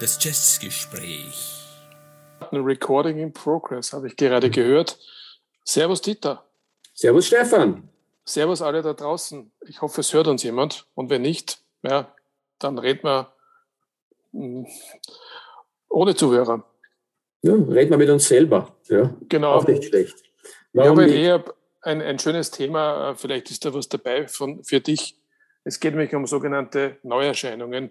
[0.00, 1.60] Das Jazzgespräch.
[2.50, 4.98] Ein Recording in Progress habe ich gerade gehört.
[5.64, 6.44] Servus Dieter.
[6.94, 7.88] Servus Stefan.
[8.24, 9.52] Servus alle da draußen.
[9.66, 10.86] Ich hoffe, es hört uns jemand.
[10.94, 12.14] Und wenn nicht, ja,
[12.58, 13.32] dann reden wir
[14.32, 14.66] hm,
[15.88, 16.64] ohne Zuhörer.
[17.42, 18.74] Ja, reden wir mit uns selber.
[18.88, 19.54] Ja, genau.
[19.54, 20.22] Auch nicht schlecht.
[20.72, 21.44] Warum ja, weil eher
[21.82, 25.16] ein, ein schönes Thema, äh, vielleicht ist da was dabei von, für dich.
[25.64, 27.90] Es geht nämlich um sogenannte Neuerscheinungen.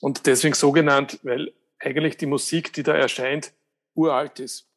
[0.00, 3.52] Und deswegen so genannt, weil eigentlich die Musik, die da erscheint,
[3.94, 4.68] uralt ist.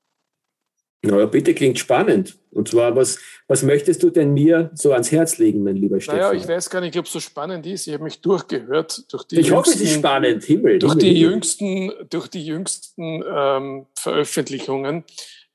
[1.04, 2.38] Na ja, bitte klingt spannend.
[2.52, 6.20] Und zwar, was, was möchtest du denn mir so ans Herz legen, mein lieber Stefan?
[6.20, 7.88] Naja, ich weiß gar nicht, ob es so spannend ist.
[7.88, 10.44] Ich habe mich durchgehört durch die Ich hoffe, es ist spannend.
[10.44, 10.78] Himmel.
[10.78, 11.32] Durch Himmel, die Himmel.
[11.32, 15.04] jüngsten, durch die jüngsten ähm, Veröffentlichungen.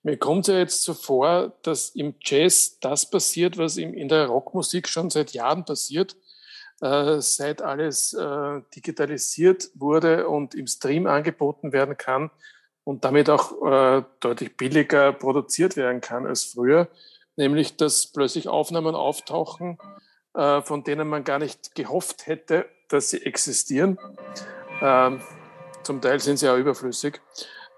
[0.07, 4.87] Mir kommt ja jetzt so vor, dass im Jazz das passiert, was in der Rockmusik
[4.87, 6.15] schon seit Jahren passiert,
[6.81, 12.31] äh, seit alles äh, digitalisiert wurde und im Stream angeboten werden kann
[12.85, 16.87] und damit auch äh, deutlich billiger produziert werden kann als früher,
[17.35, 19.77] nämlich dass plötzlich Aufnahmen auftauchen,
[20.35, 23.99] äh, von denen man gar nicht gehofft hätte, dass sie existieren.
[24.81, 25.21] Ähm,
[25.83, 27.21] zum Teil sind sie auch überflüssig,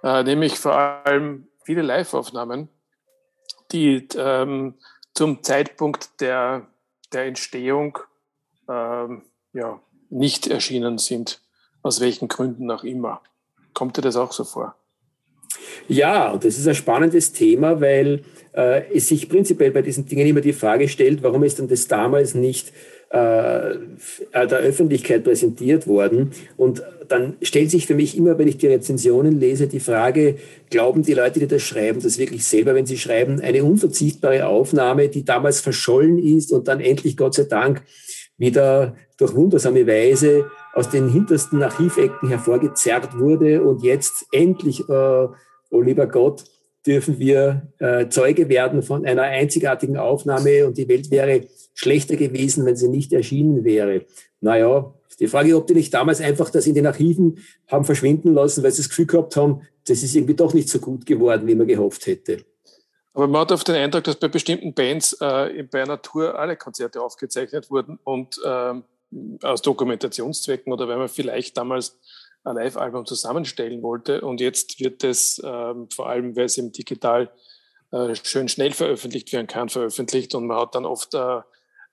[0.02, 2.70] äh, nämlich vor allem viele Live-Aufnahmen,
[3.72, 4.76] die ähm,
[5.12, 6.66] zum Zeitpunkt der,
[7.12, 7.98] der Entstehung
[8.70, 9.20] ähm,
[9.52, 11.42] ja, nicht erschienen sind,
[11.82, 13.20] aus welchen Gründen auch immer.
[13.74, 14.76] Kommt dir das auch so vor?
[15.88, 20.26] Ja, und das ist ein spannendes Thema, weil äh, es sich prinzipiell bei diesen Dingen
[20.26, 22.72] immer die Frage stellt, warum ist denn das damals nicht
[23.10, 23.74] äh,
[24.32, 26.32] der Öffentlichkeit präsentiert worden?
[26.56, 30.36] Und dann stellt sich für mich immer, wenn ich die Rezensionen lese, die Frage,
[30.70, 35.08] glauben die Leute, die das schreiben, das wirklich selber, wenn sie schreiben, eine unverzichtbare Aufnahme,
[35.08, 37.82] die damals verschollen ist und dann endlich, Gott sei Dank,
[38.36, 45.26] wieder durch wundersame Weise aus den hintersten Archivecken hervorgezerrt wurde und jetzt endlich äh,
[45.70, 46.44] oh lieber Gott,
[46.86, 51.46] dürfen wir äh, Zeuge werden von einer einzigartigen Aufnahme und die Welt wäre
[51.78, 54.04] schlechter gewesen, wenn sie nicht erschienen wäre.
[54.40, 58.64] Naja, die Frage, ob die nicht damals einfach das in den Archiven haben verschwinden lassen,
[58.64, 61.54] weil sie das Gefühl gehabt haben, das ist irgendwie doch nicht so gut geworden, wie
[61.54, 62.44] man gehofft hätte.
[63.14, 66.56] Aber man hat oft den Eindruck, dass bei bestimmten Bands äh, bei einer Tour alle
[66.56, 68.74] Konzerte aufgezeichnet wurden und äh,
[69.42, 71.98] aus Dokumentationszwecken oder weil man vielleicht damals
[72.42, 74.20] ein Live-Album zusammenstellen wollte.
[74.22, 77.30] Und jetzt wird es ähm, vor allem, weil es im digital
[77.92, 80.34] äh, schön schnell veröffentlicht werden kann, veröffentlicht.
[80.34, 81.40] Und man hat dann oft äh,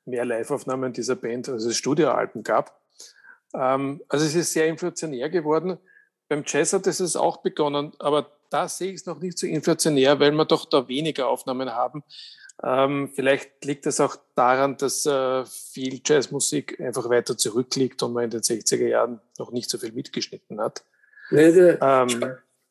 [0.06, 2.80] mehr Live-Aufnahmen dieser Band, als es Studioalben gab.
[3.54, 5.78] Ähm, also es ist sehr inflationär geworden.
[6.28, 10.20] Beim Jazz hat es auch begonnen, aber da sehe ich es noch nicht so inflationär,
[10.20, 12.04] weil wir doch da weniger Aufnahmen haben.
[12.64, 18.26] Ähm, vielleicht liegt es auch daran, dass äh, viel Jazzmusik einfach weiter zurückliegt und man
[18.26, 20.84] in den 60er Jahren noch nicht so viel mitgeschnitten hat.
[21.32, 22.26] Ja, ähm,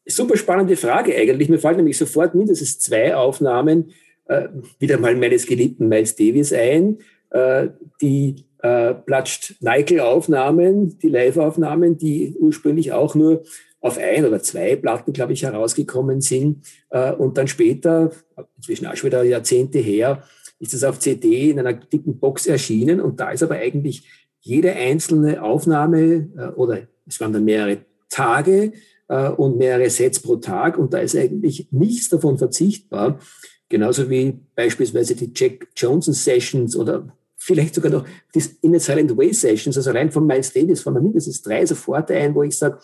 [0.07, 1.49] super spannende Frage eigentlich.
[1.49, 3.93] Mir fallen nämlich sofort mindestens zwei Aufnahmen
[4.27, 6.99] äh, wieder mal meines geliebten Miles Davis ein.
[7.35, 13.43] Äh, die äh, Platscht Neikel-Aufnahmen, die Live-Aufnahmen, die ursprünglich auch nur
[13.81, 16.65] auf ein oder zwei Platten, glaube ich, herausgekommen sind.
[16.91, 18.13] Äh, und dann später,
[18.57, 20.23] inzwischen auch schon wieder Jahrzehnte her,
[20.61, 23.01] ist es auf CD in einer dicken Box erschienen.
[23.01, 24.09] Und da ist aber eigentlich
[24.41, 27.79] jede einzelne Aufnahme äh, oder es waren dann mehrere
[28.09, 28.75] Tage
[29.09, 30.79] äh, und mehrere Sets pro Tag.
[30.79, 33.19] Und da ist eigentlich nichts davon verzichtbar.
[33.69, 37.09] Genauso wie beispielsweise die Jack Johnson Sessions oder
[37.45, 40.95] vielleicht sogar noch die In a Silent Way Sessions, also rein von Miles Davis, von
[40.95, 42.79] mindestens drei sofort ein, wo ich sage,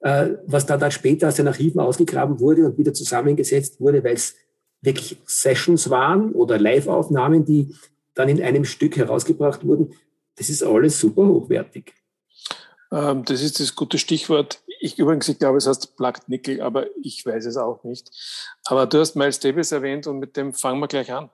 [0.00, 4.14] äh, was dann, dann später aus den Archiven ausgegraben wurde und wieder zusammengesetzt wurde, weil
[4.14, 4.34] es
[4.82, 7.74] wirklich Sessions waren oder Live-Aufnahmen, die
[8.14, 9.94] dann in einem Stück herausgebracht wurden.
[10.36, 11.94] Das ist alles super hochwertig.
[12.92, 14.62] Ähm, das ist das gute Stichwort.
[14.78, 18.10] Ich übrigens, ich glaube, es heißt Plugged Nickel, aber ich weiß es auch nicht.
[18.66, 21.30] Aber du hast Miles Davis erwähnt und mit dem fangen wir gleich an.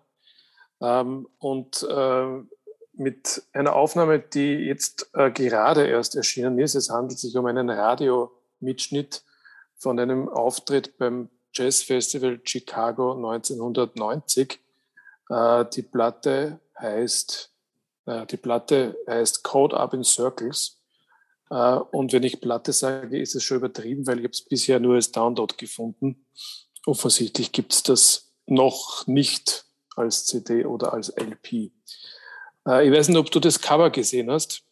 [0.83, 2.43] Ähm, und äh,
[2.95, 6.75] mit einer Aufnahme, die jetzt äh, gerade erst erschienen ist.
[6.75, 9.23] Es handelt sich um einen Radio-Mitschnitt
[9.77, 14.59] von einem Auftritt beim Jazz Festival Chicago 1990.
[15.31, 17.49] Äh, die Platte heißt,
[18.05, 20.81] die Platte heißt Code Up in Circles.
[21.49, 25.13] Und wenn ich Platte sage, ist es schon übertrieben, weil ich es bisher nur als
[25.13, 26.27] Download gefunden.
[26.85, 29.67] Offensichtlich gibt es das noch nicht
[29.97, 31.71] als CD oder als LP.
[32.67, 34.63] Äh, ich weiß nicht, ob du das Cover gesehen hast.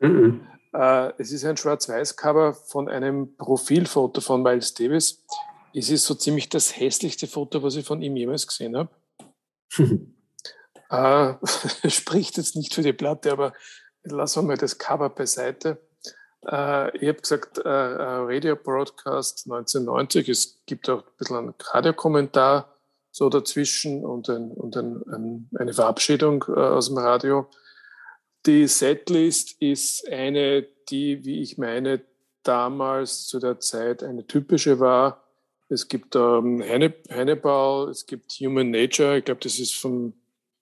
[0.00, 0.46] Mhm.
[0.72, 5.24] Äh, es ist ein Schwarz-Weiß-Cover von einem Profilfoto von Miles Davis.
[5.74, 8.90] Es ist so ziemlich das hässlichste Foto, was ich von ihm jemals gesehen habe.
[10.90, 11.34] Äh,
[11.88, 13.52] spricht jetzt nicht für die Platte, aber
[14.02, 15.78] lassen wir mal das Cover beiseite.
[16.44, 20.28] Äh, ich habe gesagt, äh, äh Radio Broadcast 1990.
[20.28, 22.69] Es gibt auch ein bisschen einen Radiokommentar
[23.20, 27.46] so dazwischen und, ein, und ein, ein, eine Verabschiedung äh, aus dem Radio.
[28.46, 32.00] Die Setlist ist eine, die, wie ich meine,
[32.44, 35.22] damals zu der Zeit eine typische war.
[35.68, 36.64] Es gibt ähm,
[37.10, 40.14] Hannibal, es gibt Human Nature, ich glaube, das ist von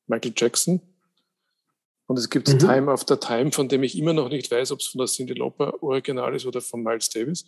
[0.08, 0.80] Michael Jackson.
[2.08, 2.58] Und es gibt mhm.
[2.58, 5.34] Time After Time, von dem ich immer noch nicht weiß, ob es von der Cindy
[5.34, 7.44] Lauper Original ist oder von Miles Davis.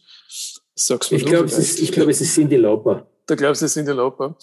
[0.77, 3.10] Sag's ich glaube, es, glaub, es ist Cindy Lauper.
[3.31, 4.31] Da glaubst du, es ist Cindy Lauper.
[4.31, 4.35] Mhm.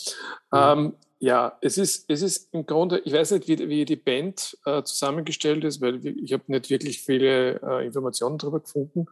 [0.54, 4.58] Ähm, ja, es ist, es ist im Grunde, ich weiß nicht, wie, wie die Band
[4.66, 9.08] äh, zusammengestellt ist, weil ich habe nicht wirklich viele äh, Informationen darüber gefunden.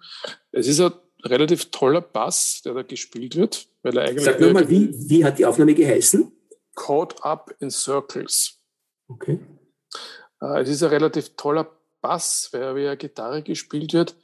[0.51, 0.94] Es ist ein
[1.24, 3.68] relativ toller Bass, der da gespielt wird.
[3.83, 6.31] Weil er eigentlich Sag nur mal, wie, wie hat die Aufnahme geheißen?
[6.75, 8.60] Caught Up in Circles.
[9.07, 9.39] Okay.
[10.42, 11.69] Äh, es ist ein relativ toller
[12.01, 14.16] Bass, weil er Gitarre gespielt wird.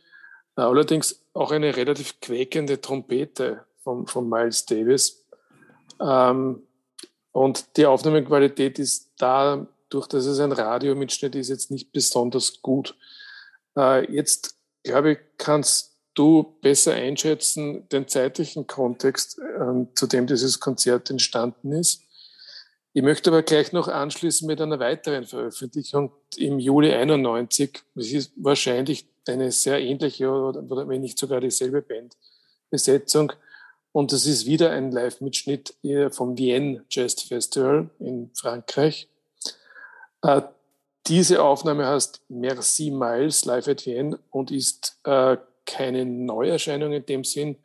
[0.56, 5.21] Äh, allerdings auch eine relativ quäkende Trompete von, von Miles Davis.
[6.02, 6.64] Ähm,
[7.32, 12.96] und die Aufnahmequalität ist da, durch dass es ein Radiomitschnitt ist, jetzt nicht besonders gut.
[13.78, 19.40] Äh, jetzt, glaube ich, kannst du besser einschätzen den zeitlichen Kontext,
[19.96, 22.02] zu dem dieses Konzert entstanden ist.
[22.94, 27.82] Ich möchte aber gleich noch anschließen mit einer weiteren Veröffentlichung im Juli 91.
[27.96, 33.32] Es ist wahrscheinlich eine sehr ähnliche oder, wenn nicht sogar dieselbe Bandbesetzung.
[33.92, 35.76] Und das ist wieder ein Live-Mitschnitt
[36.12, 39.08] vom Vienne Jazz Festival in Frankreich.
[40.22, 40.42] Äh,
[41.08, 47.24] diese Aufnahme heißt Merci Miles Live at Vienne und ist äh, keine Neuerscheinung in dem
[47.24, 47.58] Sinn,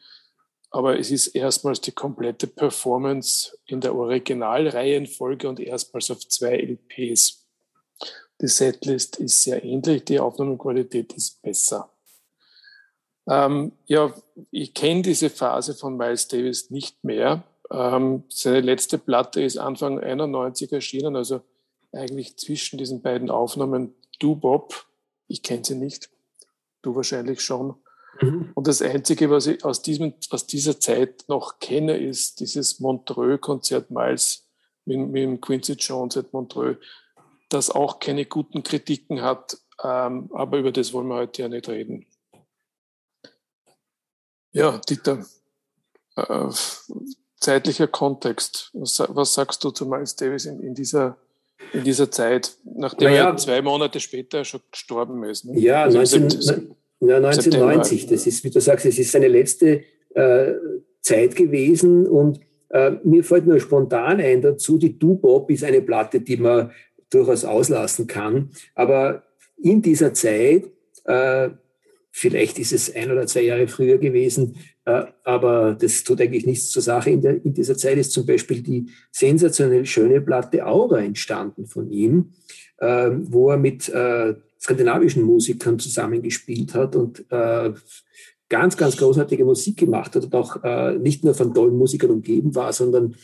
[0.70, 7.46] aber es ist erstmals die komplette Performance in der Originalreihenfolge und erstmals auf zwei LPs.
[8.40, 11.90] Die Setlist ist sehr ähnlich, die Aufnahmequalität ist besser.
[13.28, 14.12] Ähm, ja,
[14.50, 17.43] ich kenne diese Phase von Miles Davis nicht mehr.
[17.70, 21.40] Ähm, seine letzte Platte ist Anfang 91 erschienen, also
[21.93, 24.87] eigentlich zwischen diesen beiden Aufnahmen Du Bob.
[25.26, 26.11] Ich kenne sie nicht,
[26.82, 27.75] du wahrscheinlich schon.
[28.20, 28.50] Mhm.
[28.55, 33.90] Und das Einzige, was ich aus, diesem, aus dieser Zeit noch kenne, ist dieses Montreux-Konzert
[33.90, 34.46] Miles
[34.84, 36.79] mit, mit Quincy Jones at Montreux,
[37.49, 41.69] das auch keine guten Kritiken hat, ähm, aber über das wollen wir heute ja nicht
[41.69, 42.06] reden.
[44.56, 45.19] Ja, Dieter,
[46.17, 46.49] äh,
[47.38, 48.70] zeitlicher Kontext.
[48.73, 51.19] Was, was, sagst du zu Miles Davis in, in, dieser,
[51.75, 55.44] in dieser Zeit, nachdem naja, er zwei Monate später schon gestorben ist?
[55.44, 55.58] Ne?
[55.61, 58.00] Ja, also 19, ja, 1990.
[58.00, 58.14] September.
[58.14, 59.82] Das ist, wie du sagst, es ist seine letzte
[60.14, 60.55] äh,
[61.03, 66.23] Zeit gewesen und äh, mir fällt nur spontan ein dazu, die Du-Bob ist eine Platte,
[66.23, 66.70] die man
[67.11, 68.53] durchaus auslassen kann.
[68.75, 69.23] Aber
[69.58, 70.64] in dieser Zeit,
[71.05, 71.50] äh,
[72.19, 76.71] vielleicht ist es ein oder zwei Jahre früher gewesen, äh, aber das tut eigentlich nichts
[76.71, 77.11] zur Sache.
[77.11, 81.91] In, der, in dieser Zeit ist zum Beispiel die sensationell schöne Platte Aura entstanden von
[81.91, 82.33] ihm,
[82.79, 87.75] äh, wo er mit äh, skandinavischen Musikern zusammengespielt hat und äh,
[88.49, 92.73] ganz, ganz großartige Musik gemacht hat und auch nicht nur von tollen Musikern umgeben war,
[92.73, 93.17] sondern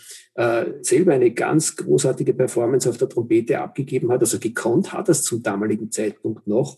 [0.80, 4.20] selber eine ganz großartige Performance auf der Trompete abgegeben hat.
[4.20, 6.76] Also gekonnt hat das zum damaligen Zeitpunkt noch.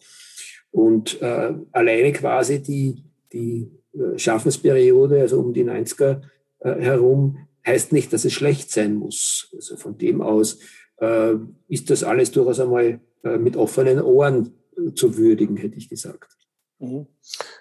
[0.75, 6.21] Und äh, alleine quasi die, die äh, Schaffensperiode, also um die 90er
[6.59, 9.53] äh, herum, heißt nicht, dass es schlecht sein muss.
[9.55, 10.59] Also von dem aus
[10.97, 11.35] äh,
[11.69, 14.53] ist das alles durchaus einmal äh, mit offenen Ohren
[14.97, 16.37] zu würdigen, hätte ich gesagt.
[16.81, 17.07] Mhm.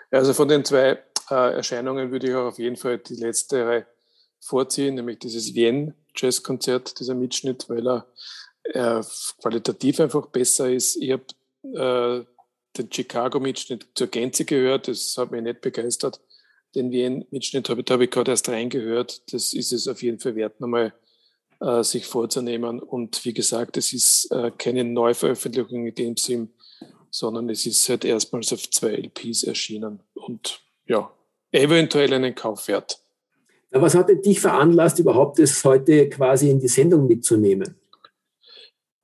[0.09, 0.97] Also von den zwei
[1.29, 3.85] äh, Erscheinungen würde ich auch auf jeden Fall die letztere
[4.39, 8.07] vorziehen, nämlich dieses Wien Jazzkonzert, dieser Mitschnitt, weil er
[8.63, 9.03] äh,
[9.39, 10.95] qualitativ einfach besser ist.
[10.95, 12.32] Ich habe äh,
[12.77, 16.19] den Chicago-Mitschnitt zur Gänze gehört, das hat mich nicht begeistert.
[16.75, 19.21] Den Wien-Mitschnitt habe, hab ich gerade erst reingehört.
[19.31, 20.93] Das ist es auf jeden Fall wert, nochmal
[21.61, 22.79] äh, sich vorzunehmen.
[22.79, 26.49] Und wie gesagt, es ist äh, keine Neuveröffentlichung in dem Sinn,
[27.09, 31.11] sondern es ist halt erstmals auf zwei LPs erschienen und ja,
[31.51, 32.99] eventuell einen Kauf wert.
[33.69, 37.75] was hat denn dich veranlasst, überhaupt das heute quasi in die Sendung mitzunehmen?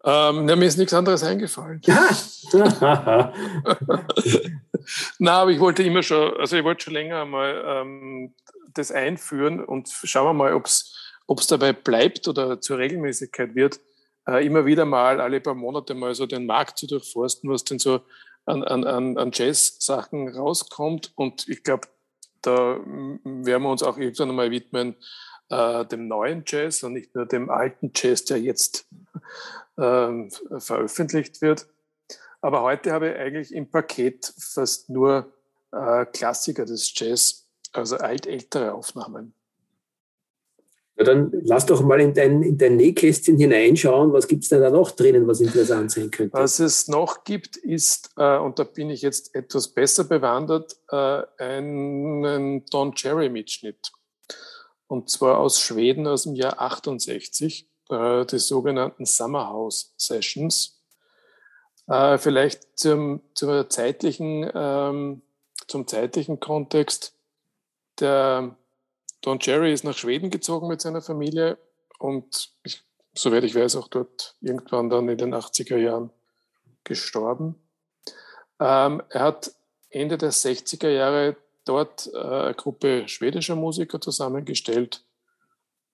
[0.05, 1.81] Ähm, na, mir ist nichts anderes eingefallen.
[5.19, 8.33] Na, aber ich wollte immer schon, also ich wollte schon länger mal ähm,
[8.73, 10.95] das einführen und schauen wir mal, ob es
[11.29, 13.79] ob es dabei bleibt oder zur Regelmäßigkeit wird,
[14.27, 17.77] äh, immer wieder mal alle paar Monate mal so den Markt zu durchforsten, was denn
[17.77, 18.01] so
[18.45, 21.11] an, an, an Jazz-Sachen rauskommt.
[21.13, 21.87] Und ich glaube,
[22.41, 24.95] da werden wir uns auch irgendwann mal widmen,
[25.49, 28.87] äh, dem neuen Jazz und nicht nur dem alten Jazz, der jetzt
[29.77, 31.67] ähm, veröffentlicht wird.
[32.41, 35.33] Aber heute habe ich eigentlich im Paket fast nur
[35.71, 39.33] äh, Klassiker des Jazz, also altältere Aufnahmen.
[40.99, 44.11] Ja, dann lass doch mal in dein, in dein Nähkästchen hineinschauen.
[44.11, 46.37] Was gibt es denn da noch drinnen, was interessant sein könnte?
[46.37, 51.21] Was es noch gibt, ist, äh, und da bin ich jetzt etwas besser bewandert, äh,
[51.37, 53.93] einen Don Cherry-Mitschnitt.
[54.89, 60.81] Und zwar aus Schweden aus dem Jahr 68, äh, die sogenannten Summer House Sessions.
[61.87, 65.21] Äh, vielleicht zum, zur zeitlichen, ähm,
[65.67, 67.13] zum zeitlichen Kontext.
[67.99, 68.55] Der
[69.21, 71.59] Don Cherry ist nach Schweden gezogen mit seiner Familie
[71.99, 72.81] und ich,
[73.13, 76.09] soweit ich weiß, auch dort irgendwann dann in den 80er Jahren
[76.83, 77.61] gestorben.
[78.59, 79.51] Ähm, er hat
[79.91, 81.35] Ende der 60er Jahre
[81.69, 85.05] dort äh, eine Gruppe schwedischer Musiker zusammengestellt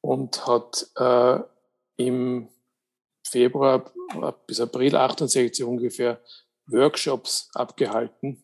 [0.02, 1.40] und hat äh,
[1.98, 2.48] im
[3.28, 3.92] Februar
[4.48, 6.22] bis April 68 ungefähr
[6.68, 8.44] Workshops abgehalten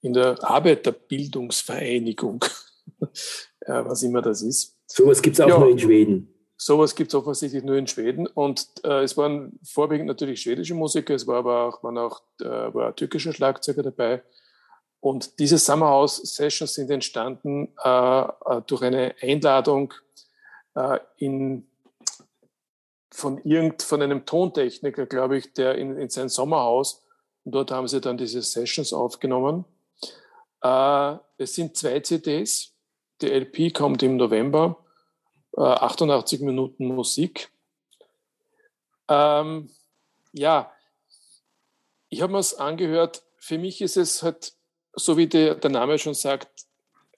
[0.00, 2.44] in der Arbeiterbildungsvereinigung
[3.66, 4.76] was immer das ist.
[4.86, 6.28] Sowas gibt es auch ja, nur in Schweden.
[6.56, 8.26] Sowas gibt es offensichtlich nur in Schweden.
[8.26, 12.44] Und äh, es waren vorwiegend natürlich schwedische Musiker, es war aber auch, waren auch äh,
[12.44, 14.22] war türkische Schlagzeuger dabei.
[15.02, 19.92] Und diese Summerhouse Sessions sind entstanden äh, äh, durch eine Einladung
[20.76, 21.68] äh, in,
[23.10, 27.02] von irgend, von einem Tontechniker, glaube ich, der in, in sein Sommerhaus.
[27.42, 29.64] Und dort haben sie dann diese Sessions aufgenommen.
[30.62, 32.72] Äh, es sind zwei CDs.
[33.22, 34.84] Die LP kommt im November,
[35.56, 37.50] äh, 88 Minuten Musik.
[39.08, 39.68] Ähm,
[40.30, 40.72] ja,
[42.08, 43.24] ich habe mir es angehört.
[43.36, 44.52] Für mich ist es halt,
[44.94, 46.48] so wie der, der Name schon sagt,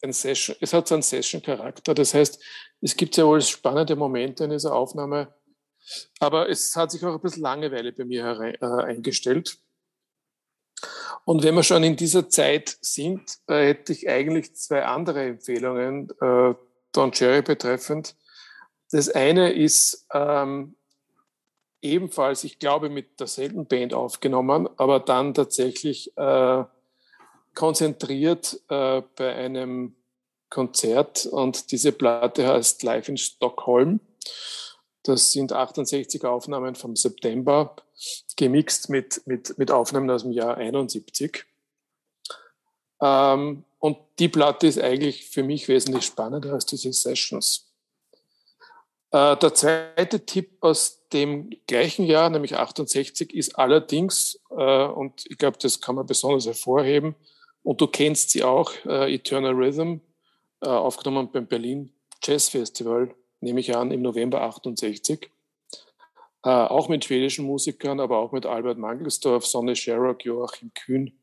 [0.02, 1.94] ein Session, es hat so einen Session-Charakter.
[1.94, 2.42] Das heißt,
[2.80, 5.34] es gibt ja wohl spannende Momente in dieser Aufnahme,
[6.20, 9.58] aber es hat sich auch ein bisschen Langeweile bei mir herein, äh, eingestellt.
[11.24, 16.10] Und wenn wir schon in dieser Zeit sind, äh, hätte ich eigentlich zwei andere Empfehlungen
[16.20, 16.54] äh,
[16.92, 18.14] Don Cherry betreffend.
[18.90, 20.76] Das eine ist ähm,
[21.80, 26.64] ebenfalls, ich glaube, mit derselben Band aufgenommen, aber dann tatsächlich äh,
[27.54, 29.94] konzentriert äh, bei einem
[30.50, 31.26] Konzert.
[31.26, 34.00] Und diese Platte heißt Live in Stockholm.
[35.02, 37.76] Das sind 68 Aufnahmen vom September,
[38.36, 41.44] gemixt mit, mit, mit Aufnahmen aus dem Jahr 71.
[43.02, 47.66] Ähm, und die Platte ist eigentlich für mich wesentlich spannender als diese Sessions.
[49.10, 55.36] Äh, der zweite Tipp aus dem gleichen Jahr, nämlich 68, ist allerdings, äh, und ich
[55.36, 57.14] glaube, das kann man besonders hervorheben,
[57.64, 60.00] und du kennst sie auch, äh, Eternal Rhythm,
[60.60, 61.92] äh, aufgenommen beim Berlin
[62.22, 65.30] Jazz Festival nehme ich an, im November 68.
[66.44, 71.18] Äh, auch mit schwedischen Musikern, aber auch mit Albert Mangelsdorf, Sonne Sherrock, Joachim Kühn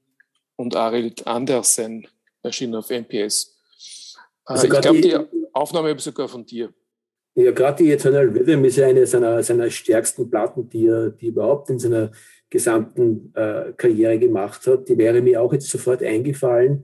[0.56, 2.08] und Arild Andersen
[2.44, 3.56] erschienen auf MPS.
[4.48, 5.18] Äh, also ich glaube, die
[5.54, 6.74] Aufnahme sogar von dir.
[7.36, 11.28] Ja, gerade die Eternal Rhythm ist ja eine seiner, seiner stärksten Platten, die er die
[11.28, 12.12] überhaupt in seiner
[12.52, 14.88] gesamten äh, Karriere gemacht hat.
[14.88, 16.84] Die wäre mir auch jetzt sofort eingefallen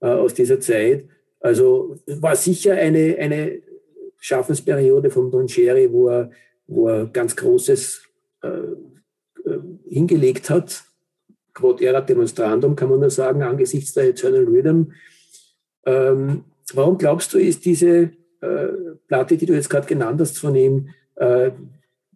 [0.00, 1.06] äh, aus dieser Zeit.
[1.40, 3.62] Also war sicher eine, eine
[4.20, 6.30] Schaffensperiode von Don Cherry, wo er,
[6.66, 8.02] wo er ganz Großes
[8.42, 9.58] äh, äh,
[9.88, 10.84] hingelegt hat.
[11.54, 14.92] Quod erat demonstrandum, kann man nur sagen, angesichts der Eternal Rhythm.
[15.86, 16.44] Ähm,
[16.74, 18.10] warum glaubst du, ist diese
[18.42, 18.68] äh,
[19.08, 21.52] Platte, die du jetzt gerade genannt hast, von ihm äh,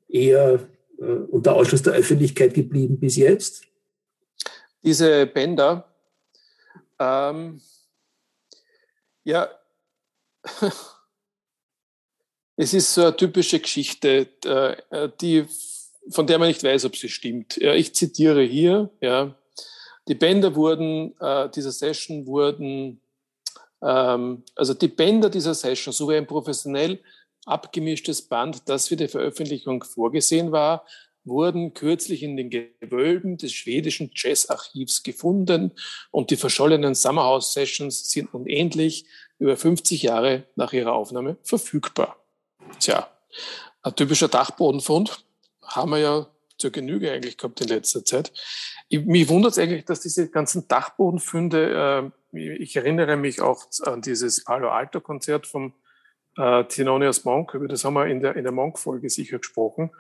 [0.09, 0.61] eher
[1.01, 3.65] unter Ausschluss der Öffentlichkeit geblieben bis jetzt?
[4.83, 5.93] Diese Bänder,
[6.99, 7.61] ähm,
[9.25, 9.51] ja,
[12.63, 15.47] Es ist so eine typische Geschichte, äh, die,
[16.11, 17.57] von der man nicht weiß, ob sie stimmt.
[17.57, 19.35] Ich zitiere hier, ja,
[20.07, 23.01] die Bänder wurden, äh, dieser Session wurden,
[23.81, 27.01] ähm, also die Bänder dieser Session, so wie ein professionell
[27.47, 30.85] abgemischtes Band, das für die Veröffentlichung vorgesehen war,
[31.25, 35.73] wurden kürzlich in den Gewölben des schwedischen Jazzarchivs gefunden
[36.11, 39.07] und die verschollenen Summerhouse Sessions sind nun endlich
[39.39, 42.17] über 50 Jahre nach ihrer Aufnahme verfügbar.
[42.79, 43.09] Tja,
[43.83, 45.25] ein typischer Dachbodenfund
[45.63, 46.27] haben wir ja
[46.59, 48.33] zur Genüge eigentlich gehabt in letzter Zeit.
[48.89, 54.03] Ich, mich wundert es eigentlich, dass diese ganzen Dachbodenfunde, äh, ich erinnere mich auch an
[54.03, 55.73] dieses Palo Alto Konzert vom
[56.41, 59.91] äh, Thelonious Monk, über das haben wir in der, in der Monk-Folge sicher gesprochen,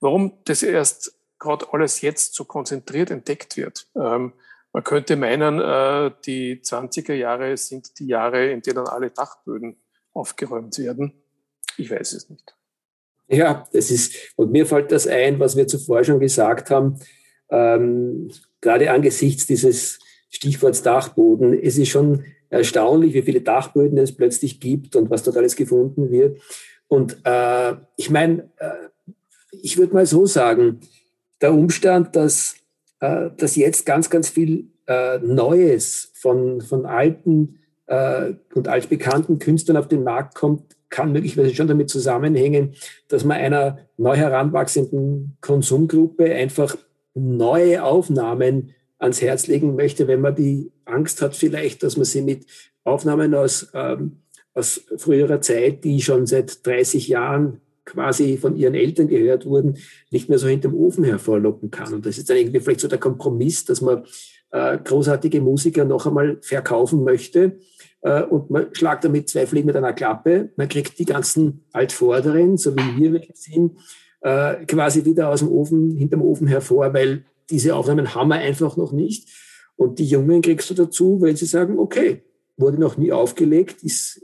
[0.00, 3.88] warum das erst gerade alles jetzt so konzentriert entdeckt wird.
[3.96, 4.32] Ähm,
[4.72, 9.76] man könnte meinen, äh, die 20er Jahre sind die Jahre, in denen alle Dachböden
[10.12, 11.12] aufgeräumt werden
[11.76, 12.54] Ich weiß es nicht.
[13.28, 17.00] Ja, das ist, und mir fällt das ein, was wir zuvor schon gesagt haben,
[17.50, 18.30] ähm,
[18.60, 19.98] gerade angesichts dieses
[20.30, 21.52] Stichworts Dachboden.
[21.54, 26.10] Es ist schon erstaunlich, wie viele Dachböden es plötzlich gibt und was dort alles gefunden
[26.10, 26.38] wird.
[26.88, 28.70] Und äh, ich meine, äh,
[29.62, 30.80] ich würde mal so sagen,
[31.40, 32.56] der Umstand, dass,
[33.00, 39.76] äh, dass jetzt ganz, ganz viel äh, Neues von, von alten äh, und altbekannten Künstlern
[39.76, 42.74] auf den Markt kommt, kann möglicherweise schon damit zusammenhängen,
[43.08, 46.76] dass man einer neu heranwachsenden Konsumgruppe einfach
[47.14, 52.22] neue Aufnahmen ans Herz legen möchte, wenn man die Angst hat vielleicht, dass man sie
[52.22, 52.46] mit
[52.84, 54.18] Aufnahmen aus, ähm,
[54.54, 59.78] aus früherer Zeit, die schon seit 30 Jahren quasi von ihren Eltern gehört wurden,
[60.10, 61.92] nicht mehr so hinterm Ofen hervorlocken kann.
[61.94, 64.04] Und das ist dann irgendwie vielleicht so der Kompromiss, dass man
[64.52, 67.58] äh, großartige Musiker noch einmal verkaufen möchte.
[68.02, 70.50] Äh, und man schlagt damit zwei Fliegen mit einer Klappe.
[70.56, 73.78] Man kriegt die ganzen Altvorderen, so wie wir sind,
[74.20, 78.76] äh, quasi wieder aus dem Ofen, hinterm Ofen hervor, weil diese Aufnahmen haben wir einfach
[78.76, 79.28] noch nicht.
[79.80, 82.22] Und die Jungen kriegst du dazu, weil sie sagen, okay,
[82.58, 84.20] wurde noch nie aufgelegt, ist,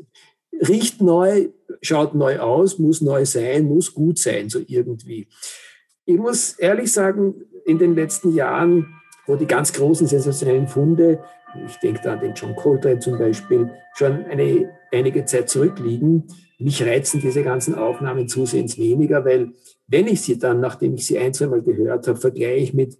[0.52, 1.48] riecht neu,
[1.80, 5.28] schaut neu aus, muss neu sein, muss gut sein, so irgendwie.
[6.04, 11.24] Ich muss ehrlich sagen, in den letzten Jahren, wo die ganz großen sensationellen Funde,
[11.66, 16.24] ich denke da an den John Coltrane zum Beispiel, schon eine, einige Zeit zurückliegen,
[16.58, 19.54] mich reizen diese ganzen Aufnahmen zusehends weniger, weil
[19.86, 22.98] wenn ich sie dann, nachdem ich sie ein, zweimal gehört habe, vergleiche mit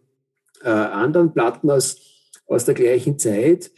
[0.63, 2.16] äh, anderen Platten aus,
[2.47, 3.71] aus der gleichen Zeit,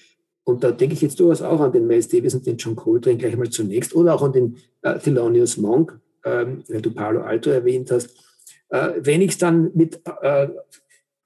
[0.45, 3.19] und da denke ich jetzt durchaus auch an den Miles Davis und den John Coltrane
[3.19, 7.51] gleich mal zunächst oder auch an den äh, Thelonious Monk, ähm, weil du Palo Alto
[7.51, 8.17] erwähnt hast.
[8.71, 10.49] Äh, wenn ich es dann mit äh,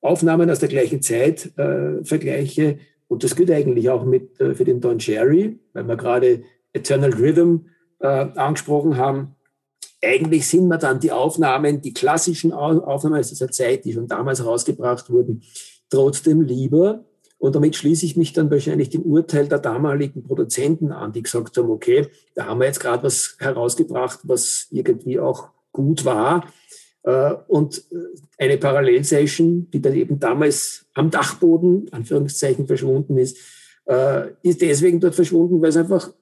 [0.01, 4.65] Aufnahmen aus der gleichen Zeit äh, vergleiche, und das gilt eigentlich auch mit, äh, für
[4.65, 7.67] den Don Cherry, weil wir gerade Eternal Rhythm
[8.01, 9.37] äh, angesprochen haben,
[10.05, 14.45] eigentlich sind mir dann die Aufnahmen, die klassischen Aufnahmen aus dieser Zeit, die schon damals
[14.45, 15.43] rausgebracht wurden,
[15.89, 17.05] trotzdem lieber.
[17.43, 21.57] Und damit schließe ich mich dann wahrscheinlich dem Urteil der damaligen Produzenten an, die gesagt
[21.57, 26.47] haben, okay, da haben wir jetzt gerade was herausgebracht, was irgendwie auch gut war.
[27.03, 27.83] Äh, und
[28.39, 33.37] eine Parallelsession, die dann eben damals am Dachboden, Anführungszeichen, verschwunden ist,
[33.87, 36.13] äh, ist deswegen dort verschwunden, weil es einfach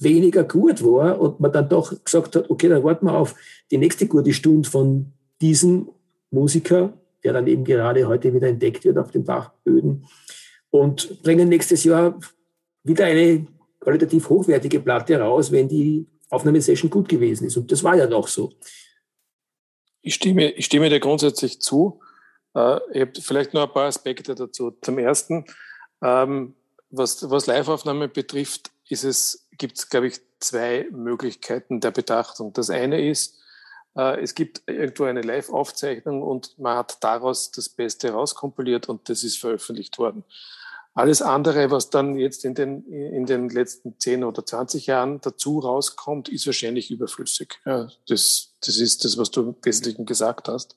[0.00, 3.36] weniger gut war und man dann doch gesagt hat, okay, dann warten wir auf
[3.70, 5.90] die nächste gute Stunde von diesem
[6.32, 10.04] Musiker, der dann eben gerade heute wieder entdeckt wird auf den Bachböden
[10.74, 12.18] und bringen nächstes Jahr
[12.82, 13.46] wieder eine
[13.78, 17.56] qualitativ hochwertige Platte raus, wenn die Aufnahmesession gut gewesen ist.
[17.56, 18.52] Und das war ja noch so.
[20.02, 22.00] Ich stimme, ich stimme dir grundsätzlich zu.
[22.56, 24.72] Äh, ich habe vielleicht noch ein paar Aspekte dazu.
[24.82, 25.44] Zum Ersten,
[26.02, 26.54] ähm,
[26.90, 32.52] was, was Live-Aufnahmen betrifft, ist es, gibt es, glaube ich, zwei Möglichkeiten der Betrachtung.
[32.52, 33.40] Das eine ist,
[33.96, 39.22] äh, es gibt irgendwo eine Live-Aufzeichnung und man hat daraus das Beste rauskompiliert und das
[39.22, 40.24] ist veröffentlicht worden.
[40.94, 45.58] Alles andere, was dann jetzt in den, in den letzten 10 oder 20 Jahren dazu
[45.58, 47.58] rauskommt, ist wahrscheinlich überflüssig.
[47.66, 50.76] Ja, das, das ist das, was du im Wesentlichen gesagt hast.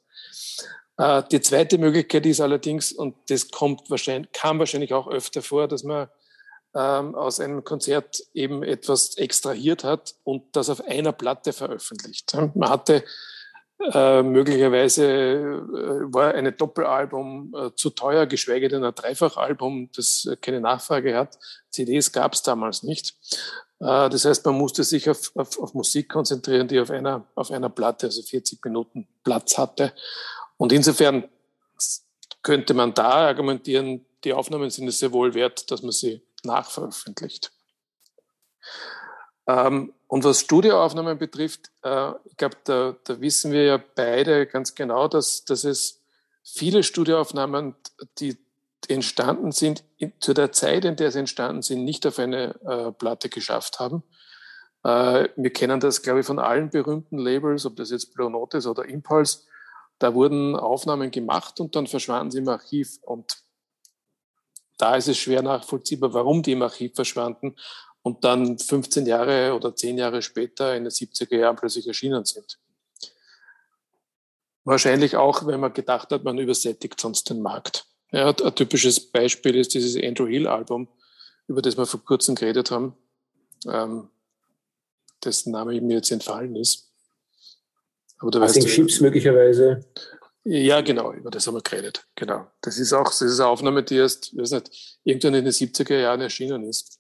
[0.98, 5.68] Äh, die zweite Möglichkeit ist allerdings, und das kommt wahrscheinlich, kam wahrscheinlich auch öfter vor,
[5.68, 6.08] dass man
[6.74, 12.34] ähm, aus einem Konzert eben etwas extrahiert hat und das auf einer Platte veröffentlicht.
[12.56, 13.04] Man hatte
[13.80, 20.36] äh, möglicherweise äh, war eine Doppelalbum äh, zu teuer, geschweige denn ein Dreifachalbum, das äh,
[20.36, 21.38] keine Nachfrage hat.
[21.70, 23.16] CDs gab es damals nicht.
[23.80, 27.52] Äh, das heißt, man musste sich auf, auf, auf, Musik konzentrieren, die auf einer, auf
[27.52, 29.94] einer Platte, also 40 Minuten Platz hatte.
[30.58, 31.30] Und insofern
[32.42, 37.52] könnte man da argumentieren, die Aufnahmen sind es sehr wohl wert, dass man sie nachveröffentlicht.
[39.48, 44.76] Ähm, und was Studioaufnahmen betrifft, äh, ich glaube, da, da, wissen wir ja beide ganz
[44.76, 46.02] genau, dass, dass es
[46.44, 47.76] viele Studioaufnahmen,
[48.20, 48.38] die
[48.88, 52.92] entstanden sind, in, zu der Zeit, in der sie entstanden sind, nicht auf eine äh,
[52.92, 54.04] Platte geschafft haben.
[54.84, 58.58] Äh, wir kennen das, glaube ich, von allen berühmten Labels, ob das jetzt Blue Note
[58.58, 59.40] ist oder Impulse.
[60.00, 63.00] Da wurden Aufnahmen gemacht und dann verschwanden sie im Archiv.
[63.02, 63.44] Und
[64.78, 67.56] da ist es schwer nachvollziehbar, warum die im Archiv verschwanden
[68.08, 72.58] und dann 15 Jahre oder 10 Jahre später in den 70er Jahren plötzlich erschienen sind.
[74.64, 77.86] Wahrscheinlich auch, wenn man gedacht hat, man übersättigt sonst den Markt.
[78.14, 80.88] Ja, ein typisches Beispiel ist dieses Andrew Hill-Album,
[81.48, 82.96] über das wir vor kurzem geredet haben,
[83.68, 84.08] ähm,
[85.22, 86.90] dessen Name mir jetzt entfallen ist.
[88.20, 89.86] Aber du weißt, Chips möglicherweise.
[90.46, 92.08] Ja, genau, über das haben wir geredet.
[92.16, 92.48] Genau.
[92.62, 96.00] Das ist auch das ist eine Aufnahme, die erst, weiß nicht, irgendwann in den 70er
[96.00, 96.97] Jahren erschienen ist.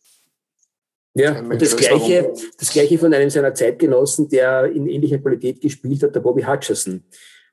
[1.17, 6.03] Ja, und das Gleiche, das Gleiche von einem seiner Zeitgenossen, der in ähnlicher Qualität gespielt
[6.03, 7.03] hat, der Bobby Hutcherson.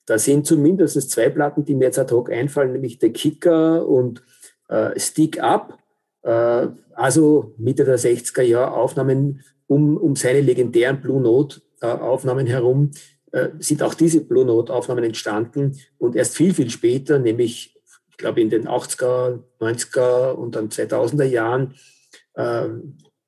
[0.05, 4.23] Da sind zumindest zwei Platten, die mir jetzt ad hoc einfallen, nämlich The Kicker und
[4.69, 5.79] äh, Stick Up.
[6.23, 12.47] Äh, also Mitte der 60er Jahre Aufnahmen um, um seine legendären Blue Note äh, Aufnahmen
[12.47, 12.91] herum
[13.33, 17.75] äh, sind auch diese Blue Note Aufnahmen entstanden und erst viel, viel später, nämlich
[18.11, 21.75] ich glaube in den 80er, 90er und dann 2000er Jahren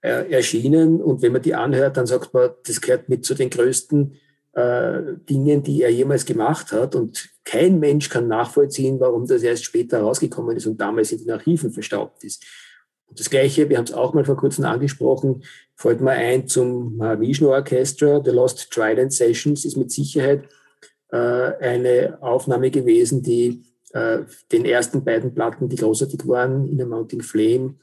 [0.06, 1.02] äh, erschienen.
[1.02, 4.14] Und wenn man die anhört, dann sagt man, das gehört mit zu den größten
[4.52, 6.94] äh, Dingen, die er jemals gemacht hat.
[6.94, 11.32] Und kein Mensch kann nachvollziehen, warum das erst später rausgekommen ist und damals in den
[11.32, 12.44] Archiven verstaubt ist.
[13.08, 15.42] Und das Gleiche, wir haben es auch mal vor kurzem angesprochen,
[15.74, 20.44] fällt mir ein zum Mahavishnu Orchestra, The Lost Trident Sessions ist mit Sicherheit
[21.10, 24.20] äh, eine Aufnahme gewesen, die äh,
[24.52, 27.74] den ersten beiden Platten, die großartig waren, In a Mounting Flame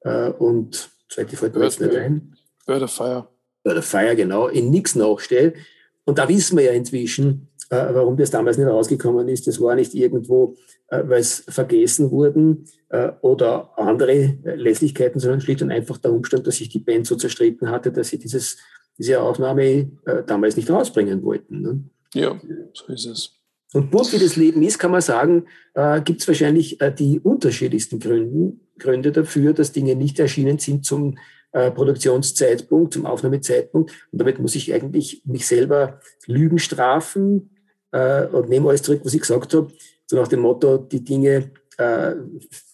[0.00, 2.34] äh, und zweite fällt mir jetzt nicht ein.
[2.66, 3.28] Bird of Fire.
[3.62, 5.56] Bird of Fire, genau, in nichts nachstellt.
[6.04, 9.46] Und da wissen wir ja inzwischen, äh, warum das damals nicht rausgekommen ist.
[9.46, 10.56] Das war nicht irgendwo,
[10.88, 16.46] äh, weil es vergessen wurden äh, oder andere Lässlichkeiten, sondern schlicht und einfach der Umstand,
[16.46, 18.56] dass sich die Band so zerstritten hatte, dass sie dieses,
[18.96, 19.90] diese Aufnahme
[20.26, 21.60] damals nicht rausbringen wollten.
[21.60, 21.84] Ne?
[22.14, 22.40] Ja,
[22.72, 23.38] so ist es.
[23.74, 27.20] Und bunt wie das Leben ist, kann man sagen, äh, gibt es wahrscheinlich äh, die
[27.20, 31.18] unterschiedlichsten Gründe, Gründe dafür, dass Dinge nicht erschienen sind zum
[31.52, 33.90] äh, Produktionszeitpunkt, zum Aufnahmezeitpunkt.
[34.12, 37.50] Und damit muss ich eigentlich mich selber Lügen strafen
[37.92, 39.72] äh, und nehme alles zurück, was ich gesagt habe.
[40.06, 42.14] So nach dem Motto, die Dinge äh,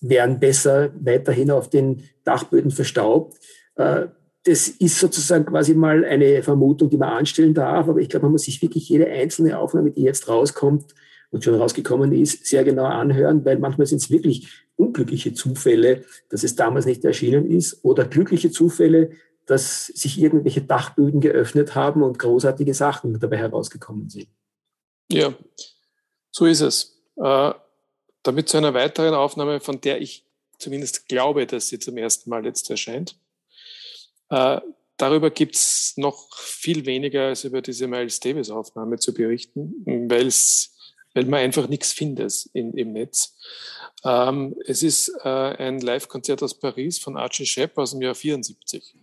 [0.00, 3.38] werden besser weiterhin auf den Dachböden verstaubt.
[3.76, 4.06] Äh,
[4.44, 8.32] das ist sozusagen quasi mal eine Vermutung, die man anstellen darf, aber ich glaube, man
[8.32, 10.94] muss sich wirklich jede einzelne Aufnahme, die jetzt rauskommt
[11.34, 16.44] und schon rausgekommen ist, sehr genau anhören, weil manchmal sind es wirklich unglückliche Zufälle, dass
[16.44, 19.10] es damals nicht erschienen ist oder glückliche Zufälle,
[19.44, 24.28] dass sich irgendwelche Dachböden geöffnet haben und großartige Sachen dabei herausgekommen sind.
[25.10, 25.34] Ja,
[26.30, 27.02] so ist es.
[27.16, 27.52] Äh,
[28.22, 30.24] damit zu einer weiteren Aufnahme, von der ich
[30.58, 33.16] zumindest glaube, dass sie zum ersten Mal jetzt erscheint.
[34.30, 34.60] Äh,
[34.96, 40.73] darüber gibt es noch viel weniger als über diese Miles Davis Aufnahme zu berichten, weil's,
[41.14, 43.36] weil man einfach nichts findet in, im Netz.
[44.04, 48.94] Ähm, es ist äh, ein Live-Konzert aus Paris von Archie Shepp aus dem Jahr 74.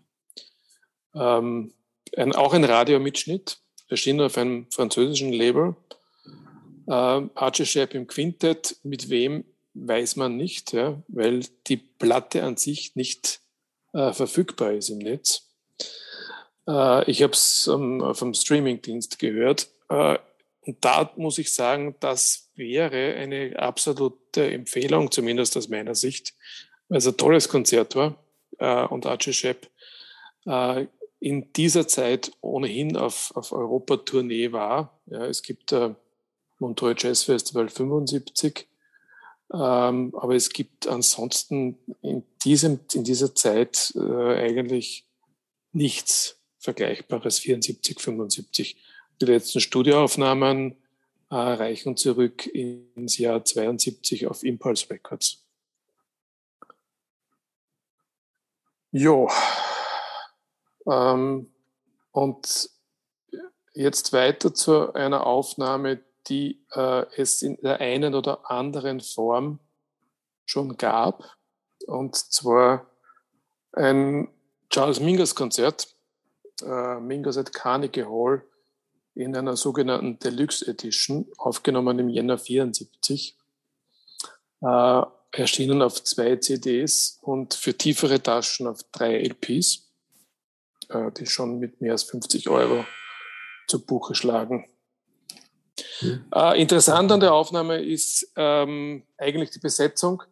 [1.16, 1.74] Ähm,
[2.16, 5.76] ein, auch ein Radiomitschnitt, erschienen auf einem französischen Label.
[6.88, 12.58] Ähm, Archie Shepp im Quintett, mit wem weiß man nicht, ja, weil die Platte an
[12.58, 13.40] sich nicht
[13.94, 15.50] äh, verfügbar ist im Netz.
[16.68, 19.70] Äh, ich habe es ähm, vom Streamingdienst gehört.
[19.90, 20.18] Äh,
[20.66, 26.34] und da muss ich sagen, das wäre eine absolute Empfehlung, zumindest aus meiner Sicht,
[26.88, 28.16] weil es ein tolles Konzert war
[28.60, 29.70] äh, und Archie Shepp
[30.46, 30.86] äh,
[31.20, 35.00] in dieser Zeit ohnehin auf, auf Europa-Tournee war.
[35.08, 35.94] Ja, es gibt äh,
[36.60, 38.68] Montreux Jazz Festival 75
[39.54, 45.06] ähm, aber es gibt ansonsten in, diesem, in dieser Zeit äh, eigentlich
[45.74, 48.78] nichts Vergleichbares, 74, 75.
[49.22, 50.76] Die letzten Studioaufnahmen
[51.30, 55.46] äh, reichen zurück ins Jahr 72 auf Impulse Records.
[58.92, 59.30] Jo.
[60.88, 61.54] Ähm,
[62.12, 62.70] und
[63.76, 69.60] jetzt weiter zu einer Aufnahme, die äh, es in der einen oder anderen Form
[70.46, 71.38] schon gab.
[71.86, 72.90] Und zwar
[73.74, 74.30] ein
[74.72, 75.96] Charles Mingus Konzert,
[76.64, 78.42] äh, Mingus at Carnegie Hall,
[79.16, 83.38] in einer sogenannten Deluxe Edition, aufgenommen im Jänner 74,
[84.62, 89.90] äh, erschienen auf zwei CDs und für tiefere Taschen auf drei LPs,
[90.90, 92.86] äh, die schon mit mehr als 50 Euro
[93.68, 94.68] zu Buche schlagen.
[96.34, 100.24] Äh, interessant an der Aufnahme ist ähm, eigentlich die Besetzung,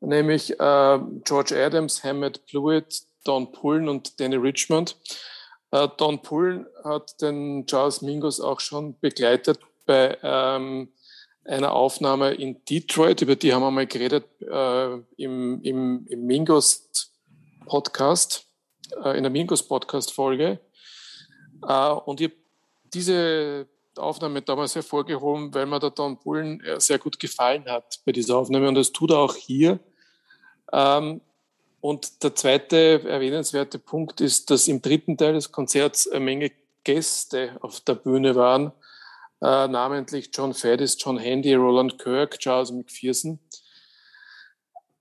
[0.00, 4.96] nämlich äh, George Adams, Hammett Blewett, Don Pullen und Danny Richmond.
[5.74, 10.88] Äh, Don Pullen hat den Charles Mingus auch schon begleitet bei ähm,
[11.44, 17.10] einer Aufnahme in Detroit, über die haben wir mal geredet äh, im, im, im Mingus
[17.66, 18.46] Podcast,
[19.02, 20.60] äh, in der Mingus Podcast Folge.
[21.66, 22.30] Äh, und ich
[22.94, 28.12] diese Aufnahme damals hervorgehoben, weil mir der Don Bullen äh, sehr gut gefallen hat bei
[28.12, 29.80] dieser Aufnahme und das tut er auch hier.
[30.72, 31.20] Ähm,
[31.84, 36.50] und der zweite erwähnenswerte Punkt ist, dass im dritten Teil des Konzerts eine Menge
[36.82, 38.72] Gäste auf der Bühne waren,
[39.42, 43.38] äh, namentlich John Faddis, John Handy, Roland Kirk, Charles McPherson.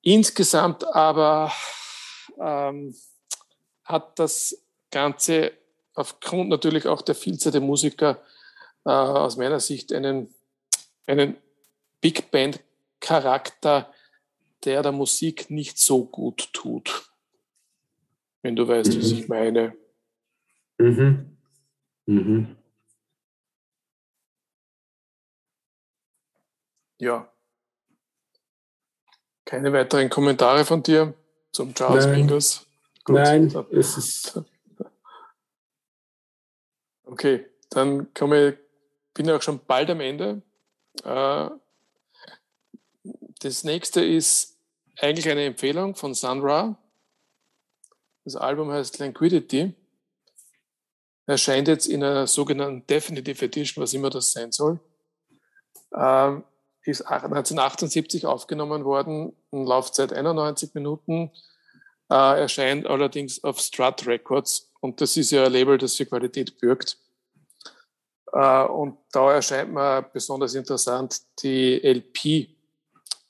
[0.01, 1.53] Insgesamt aber
[2.37, 2.93] ähm,
[3.85, 5.53] hat das Ganze
[5.93, 8.21] aufgrund natürlich auch der Vielzahl der Musiker
[8.83, 10.35] äh, aus meiner Sicht einen,
[11.07, 11.37] einen
[12.01, 13.89] Big Band-Charakter,
[14.65, 17.09] der der Musik nicht so gut tut.
[18.41, 18.97] Wenn du weißt, mhm.
[18.97, 19.75] was ich meine.
[20.77, 21.37] Mhm.
[22.05, 22.57] Mhm.
[26.99, 27.31] Ja.
[29.45, 31.13] Keine weiteren Kommentare von dir
[31.51, 32.15] zum Charles Nein.
[32.15, 32.65] Mingus?
[33.03, 33.15] Gut.
[33.15, 34.41] Nein, es ist.
[37.03, 38.57] Okay, dann komme ich,
[39.13, 40.41] bin ich auch schon bald am Ende.
[41.03, 41.49] Äh,
[43.41, 44.52] das nächste ist
[44.99, 46.77] eigentlich eine Empfehlung von Sun Ra.
[48.23, 49.73] Das Album heißt Languidity.
[51.25, 54.79] Erscheint jetzt in einer sogenannten Definitive Edition, was immer das sein soll.
[55.95, 56.43] Ähm,
[56.85, 61.31] ist 1978 aufgenommen worden, Laufzeit 91 Minuten,
[62.09, 66.59] äh, erscheint allerdings auf Strut Records und das ist ja ein Label, das für Qualität
[66.59, 66.97] bürgt.
[68.33, 72.49] Äh, und da erscheint mir besonders interessant die LP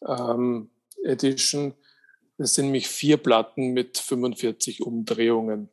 [0.08, 0.70] ähm,
[1.04, 1.74] Edition.
[2.38, 5.70] Das sind nämlich vier Platten mit 45 Umdrehungen,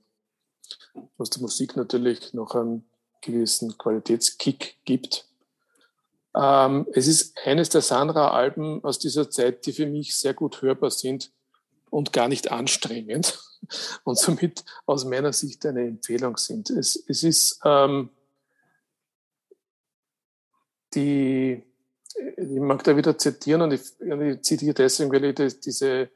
[1.17, 2.85] was der Musik natürlich noch einen
[3.23, 5.27] gewissen Qualitätskick gibt.
[6.35, 10.91] Ähm, es ist eines der Sandra-Alben aus dieser Zeit, die für mich sehr gut hörbar
[10.91, 11.33] sind
[11.91, 13.39] und gar nicht anstrengend
[14.05, 16.71] und somit aus meiner Sicht eine Empfehlung sind.
[16.71, 18.11] Es, es ist ähm,
[20.95, 21.63] die,
[22.37, 26.11] ich mag da wieder zitieren und ich, ich zitiere deswegen, weil ich das, diese,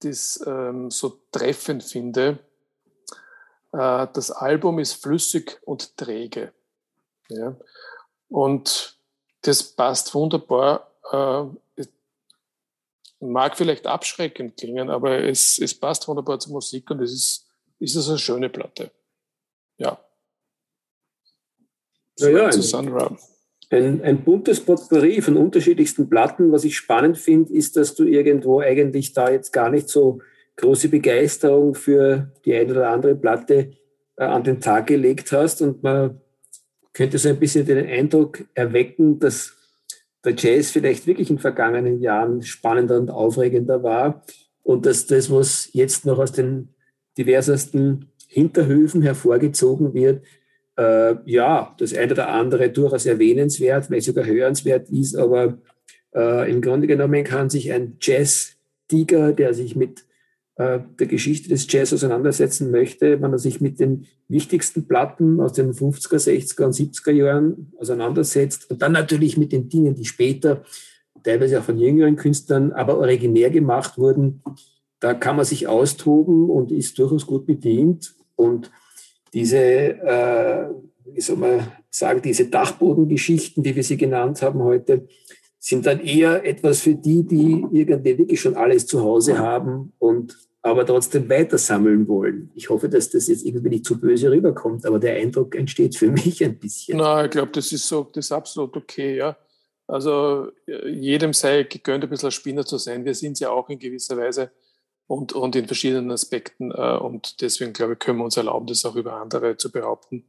[0.00, 2.38] das ähm, so treffend finde.
[3.72, 6.52] Äh, das Album ist flüssig und träge.
[7.28, 7.56] Ja?
[8.28, 8.98] Und
[9.42, 10.90] das passt wunderbar.
[11.12, 11.84] Äh,
[13.20, 17.46] mag vielleicht abschreckend klingen, aber es, es passt wunderbar zur Musik und es ist,
[17.78, 18.90] ist es eine schöne Platte.
[19.76, 19.98] Ja.
[22.18, 23.16] Ja, ja, zu Sunra.
[23.70, 26.50] Ein, ein buntes Potpourri von unterschiedlichsten Platten.
[26.50, 30.20] Was ich spannend finde, ist, dass du irgendwo eigentlich da jetzt gar nicht so
[30.56, 33.70] große Begeisterung für die eine oder andere Platte
[34.16, 36.20] äh, an den Tag gelegt hast und man
[36.92, 39.54] könnte so ein bisschen den Eindruck erwecken, dass
[40.24, 44.22] der Jazz vielleicht wirklich in vergangenen Jahren spannender und aufregender war
[44.62, 46.74] und dass das, was jetzt noch aus den
[47.16, 50.22] diversesten Hinterhöfen hervorgezogen wird,
[50.80, 55.58] äh, ja, das eine oder andere durchaus erwähnenswert, vielleicht sogar hörenswert ist, aber
[56.14, 60.06] äh, im Grunde genommen kann sich ein Jazz-Tiger, der sich mit
[60.56, 65.52] äh, der Geschichte des Jazz auseinandersetzen möchte, wenn er sich mit den wichtigsten Platten aus
[65.52, 70.62] den 50er, 60er und 70er Jahren auseinandersetzt und dann natürlich mit den Dingen, die später
[71.22, 74.42] teilweise auch von jüngeren Künstlern, aber originär gemacht wurden,
[74.98, 78.14] da kann man sich austoben und ist durchaus gut bedient.
[78.36, 78.70] Und
[79.32, 80.68] diese, äh,
[81.06, 85.06] wie soll man sagen, diese Dachbodengeschichten, wie wir sie genannt haben heute,
[85.58, 90.36] sind dann eher etwas für die, die irgendwie wirklich schon alles zu Hause haben und
[90.62, 92.50] aber trotzdem weiter sammeln wollen.
[92.54, 96.08] Ich hoffe, dass das jetzt irgendwie nicht zu böse rüberkommt, aber der Eindruck entsteht für
[96.10, 96.98] mich ein bisschen.
[96.98, 99.36] Na, ich glaube, das ist so, das ist absolut okay, ja.
[99.86, 100.48] Also
[100.86, 103.04] jedem sei gegönnt, ein bisschen Spinner zu sein.
[103.04, 104.50] Wir sind es ja auch in gewisser Weise
[105.10, 106.70] und, und in verschiedenen Aspekten.
[106.70, 110.24] Äh, und deswegen, glaube ich, können wir uns erlauben, das auch über andere zu behaupten.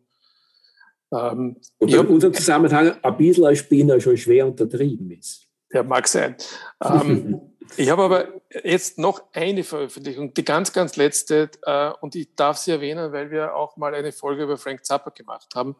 [1.14, 5.46] Ähm, und in unserem Zusammenhang ein bisschen ein Spinner schon schwer untertrieben ist.
[5.72, 6.36] Ja, mag sein.
[6.84, 7.42] ähm,
[7.78, 12.58] ich habe aber jetzt noch eine Veröffentlichung, die ganz, ganz letzte, äh, und ich darf
[12.58, 15.76] sie erwähnen, weil wir auch mal eine Folge über Frank Zappa gemacht haben.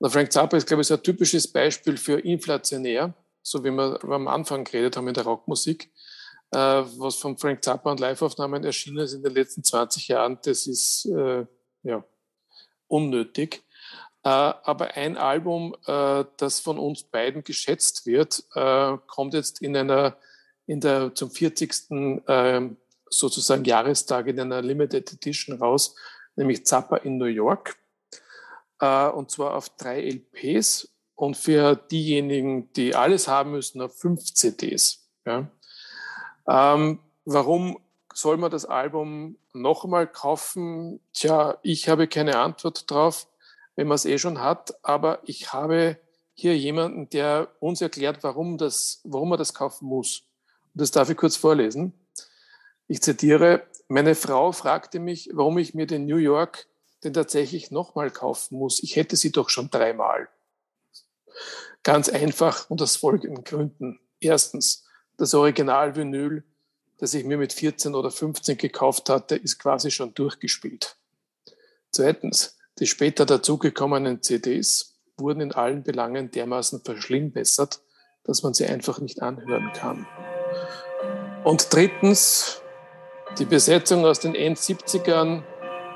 [0.00, 4.04] Und Frank Zappa ist, glaube ich, so ein typisches Beispiel für inflationär, so wie wir
[4.04, 5.90] am Anfang geredet haben in der Rockmusik.
[6.54, 10.66] Äh, was von Frank Zappa und Liveaufnahmen erschienen ist in den letzten 20 Jahren, das
[10.66, 11.44] ist äh,
[11.82, 12.04] ja,
[12.86, 13.62] unnötig.
[14.22, 19.76] Äh, aber ein Album, äh, das von uns beiden geschätzt wird, äh, kommt jetzt in
[19.76, 20.16] einer
[20.66, 22.22] in der, zum 40.
[22.26, 22.76] Ähm,
[23.10, 25.94] sozusagen Jahrestag in einer Limited Edition raus,
[26.36, 27.76] nämlich Zappa in New York.
[28.80, 34.24] Äh, und zwar auf drei LPs und für diejenigen, die alles haben müssen, auf fünf
[34.24, 35.08] CDs.
[35.26, 35.50] Ja.
[36.46, 37.78] Ähm, warum
[38.12, 41.00] soll man das Album noch einmal kaufen?
[41.12, 43.26] Tja, ich habe keine Antwort drauf,
[43.76, 45.98] wenn man es eh schon hat, aber ich habe
[46.34, 50.24] hier jemanden, der uns erklärt, warum, das, warum man das kaufen muss.
[50.74, 51.92] Das darf ich kurz vorlesen.
[52.88, 56.66] Ich zitiere, meine Frau fragte mich, warum ich mir den New York
[57.04, 58.82] denn tatsächlich nochmal kaufen muss.
[58.82, 60.28] Ich hätte sie doch schon dreimal.
[61.82, 64.00] Ganz einfach und aus folgenden Gründen.
[64.20, 64.83] Erstens,
[65.16, 66.44] das Original-Vinyl,
[66.98, 70.96] das ich mir mit 14 oder 15 gekauft hatte, ist quasi schon durchgespielt.
[71.90, 77.80] Zweitens, die später dazugekommenen CDs wurden in allen Belangen dermaßen verschlimmbessert,
[78.24, 80.06] dass man sie einfach nicht anhören kann.
[81.44, 82.62] Und drittens,
[83.38, 85.42] die Besetzung aus den End-70ern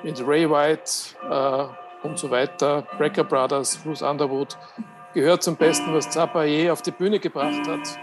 [0.05, 0.91] mit Ray White
[1.29, 4.57] äh, und so weiter, Brecker Brothers, Bruce Underwood,
[5.15, 7.99] gehört zum Besten, was Zappa je auf die Bühne gebracht hat.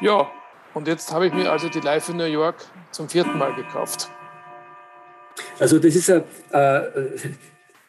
[0.00, 0.30] Ja,
[0.72, 2.56] und jetzt habe ich mir also die Live in New York
[2.90, 4.08] zum vierten Mal gekauft.
[5.58, 6.22] Also das ist äh,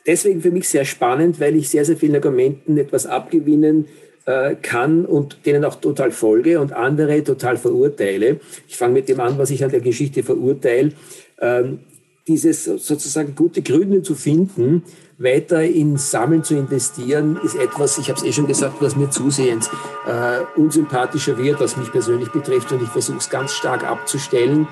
[0.05, 3.87] deswegen für mich sehr spannend, weil ich sehr, sehr vielen Argumenten etwas abgewinnen
[4.25, 8.41] äh, kann und denen auch total folge und andere total verurteile.
[8.67, 10.91] Ich fange mit dem an, was ich an der Geschichte verurteile.
[11.39, 11.79] Ähm,
[12.27, 14.83] dieses sozusagen gute Gründe zu finden,
[15.21, 19.09] weiter in Sammeln zu investieren, ist etwas, ich habe es eh schon gesagt, was mir
[19.09, 19.69] zusehends
[20.07, 24.67] äh, unsympathischer wird, was mich persönlich betrifft und ich versuche es ganz stark abzustellen.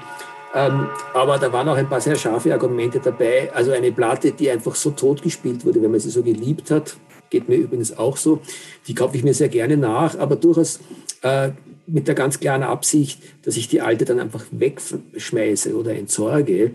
[0.55, 3.51] Ähm, aber da waren auch ein paar sehr scharfe Argumente dabei.
[3.53, 6.97] Also eine Platte, die einfach so tot gespielt wurde, wenn man sie so geliebt hat,
[7.29, 8.39] geht mir übrigens auch so.
[8.87, 10.79] Die kaufe ich mir sehr gerne nach, aber durchaus
[11.21, 11.51] äh,
[11.85, 16.71] mit der ganz klaren Absicht, dass ich die alte dann einfach wegschmeiße oder entsorge.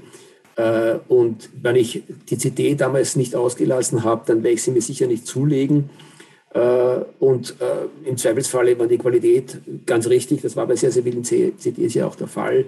[0.56, 4.82] Äh, und wenn ich die CD damals nicht ausgelassen habe, dann werde ich sie mir
[4.82, 5.90] sicher nicht zulegen.
[6.50, 11.02] Äh, und äh, im Zweifelsfalle war die Qualität ganz richtig, das war bei sehr, sehr
[11.02, 12.66] vielen CDs ja auch der Fall,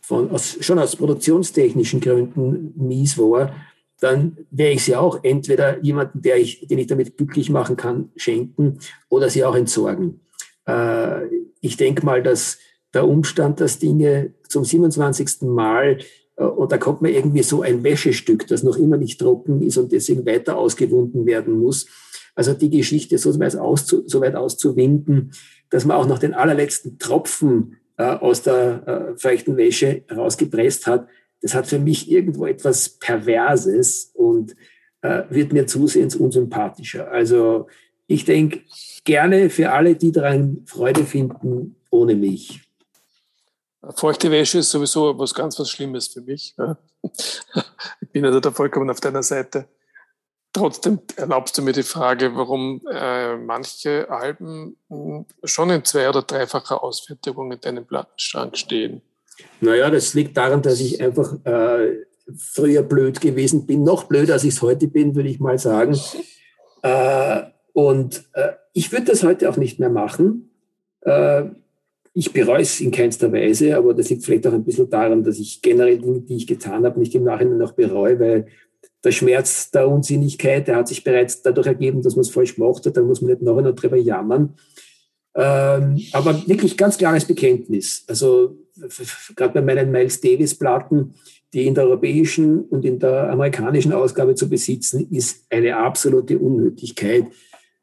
[0.00, 3.54] von, aus, schon aus produktionstechnischen Gründen mies war,
[4.00, 8.10] dann werde ich sie auch entweder jemanden, der ich, den ich damit glücklich machen kann,
[8.14, 10.20] schenken oder sie auch entsorgen.
[11.60, 12.58] Ich denke mal, dass
[12.92, 15.42] der Umstand, dass Dinge zum 27.
[15.42, 15.98] Mal
[16.36, 19.92] und da kommt mir irgendwie so ein Wäschestück, das noch immer nicht trocken ist und
[19.92, 21.86] deswegen weiter ausgewunden werden muss.
[22.34, 25.32] Also die Geschichte so weit, auszu, so weit auszuwinden,
[25.70, 31.08] dass man auch noch den allerletzten Tropfen äh, aus der äh, feuchten Wäsche rausgepresst hat,
[31.40, 34.56] das hat für mich irgendwo etwas Perverses und
[35.02, 37.10] äh, wird mir zusehends unsympathischer.
[37.10, 37.68] Also
[38.06, 38.60] ich denke
[39.04, 42.65] gerne für alle, die daran Freude finden, ohne mich.
[43.94, 46.54] Feuchte Wäsche ist sowieso was ganz was Schlimmes für mich.
[48.00, 49.68] Ich bin also da vollkommen auf deiner Seite.
[50.52, 56.22] Trotzdem erlaubst du mir die Frage, warum äh, manche Alben hm, schon in zwei- oder
[56.22, 59.02] dreifacher Ausfertigung in deinem Plattenschrank stehen.
[59.60, 64.44] Naja, das liegt daran, dass ich einfach äh, früher blöd gewesen bin, noch blöder, als
[64.44, 65.98] ich es heute bin, würde ich mal sagen.
[66.82, 70.50] Äh, und äh, ich würde das heute auch nicht mehr machen.
[72.18, 75.38] Ich bereue es in keinster Weise, aber das liegt vielleicht auch ein bisschen daran, dass
[75.38, 78.46] ich generell Dinge, die ich getan habe, nicht im Nachhinein noch bereue, weil
[79.04, 82.86] der Schmerz der Unsinnigkeit, der hat sich bereits dadurch ergeben, dass man es falsch gemacht
[82.86, 84.54] hat, da muss man nicht noch einmal drüber jammern.
[85.34, 88.02] Ähm, aber wirklich ganz klares Bekenntnis.
[88.08, 88.56] Also
[89.36, 91.12] gerade bei meinen Miles Davis Platten,
[91.52, 97.26] die in der europäischen und in der amerikanischen Ausgabe zu besitzen, ist eine absolute Unnötigkeit,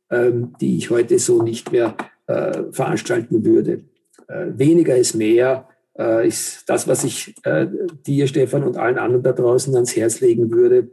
[0.10, 3.84] ähm, die ich heute so nicht mehr äh, veranstalten würde.
[4.28, 7.68] Äh, weniger ist mehr, äh, ist das, was ich äh,
[8.06, 10.90] dir, Stefan, und allen anderen da draußen ans Herz legen würde.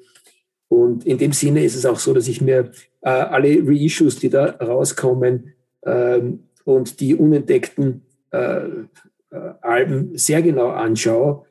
[0.68, 2.70] Und in dem Sinne ist es auch so, dass ich mir
[3.02, 8.02] alle Reissues, die da rauskommen, ähm, und die unentdeckten
[9.30, 11.46] Alben sehr genau anschaue,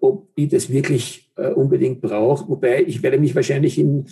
[0.00, 2.48] ob ich das wirklich unbedingt brauche.
[2.48, 4.06] Wobei ich werde mich wahrscheinlich in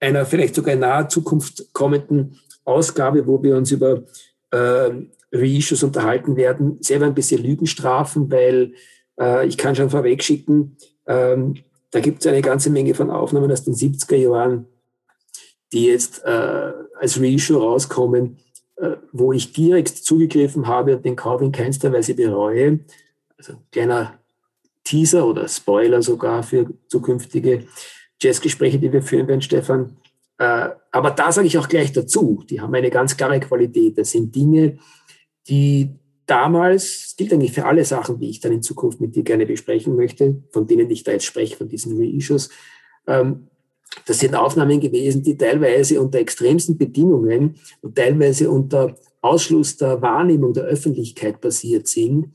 [0.00, 4.04] einer vielleicht sogar in naher Zukunft kommenden Ausgabe, wo wir uns über
[4.50, 4.90] äh,
[5.38, 8.72] Reissues unterhalten werden, selber ein bisschen Lügen strafen, weil
[9.20, 11.54] äh, ich kann schon vorweg schicken, ähm,
[11.90, 14.66] da gibt es eine ganze Menge von Aufnahmen aus den 70er Jahren,
[15.72, 18.38] die jetzt äh, als Reissue rauskommen,
[18.76, 22.80] äh, wo ich direkt zugegriffen habe und den Kauf in keinster Weise bereue.
[23.38, 24.18] Also kleiner
[24.84, 27.64] Teaser oder Spoiler sogar für zukünftige
[28.20, 29.96] Jazzgespräche, die wir führen werden, Stefan.
[30.38, 33.98] Äh, aber da sage ich auch gleich dazu, die haben eine ganz klare Qualität.
[33.98, 34.78] Das sind Dinge,
[35.48, 35.90] die
[36.26, 39.46] damals, das gilt eigentlich für alle Sachen, die ich dann in Zukunft mit dir gerne
[39.46, 42.50] besprechen möchte, von denen ich da jetzt spreche, von diesen Reissues,
[43.06, 43.48] ähm,
[44.04, 50.52] das sind Aufnahmen gewesen, die teilweise unter extremsten Bedingungen und teilweise unter Ausschluss der Wahrnehmung
[50.52, 52.32] der Öffentlichkeit passiert sind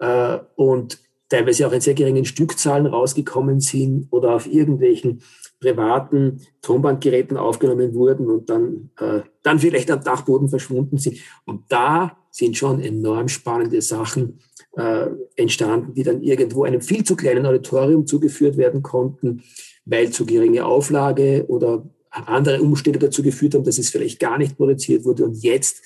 [0.00, 0.98] äh, und
[1.28, 5.22] teilweise auch in sehr geringen Stückzahlen rausgekommen sind oder auf irgendwelchen
[5.60, 11.18] privaten Tonbandgeräten aufgenommen wurden und dann, äh, dann vielleicht am Dachboden verschwunden sind.
[11.46, 14.40] Und da sind schon enorm spannende Sachen
[14.76, 15.06] äh,
[15.36, 19.42] entstanden, die dann irgendwo einem viel zu kleinen Auditorium zugeführt werden konnten
[19.84, 24.56] weil zu geringe Auflage oder andere Umstände dazu geführt haben, dass es vielleicht gar nicht
[24.56, 25.82] produziert wurde und jetzt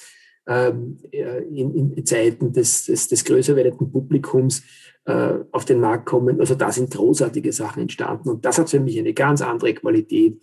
[0.46, 4.62] ähm, äh, in, in Zeiten des, des, des größer werdenden Publikums
[5.04, 6.40] äh, auf den Markt kommen.
[6.40, 8.28] Also da sind großartige Sachen entstanden.
[8.28, 10.40] Und das hat für mich eine ganz andere Qualität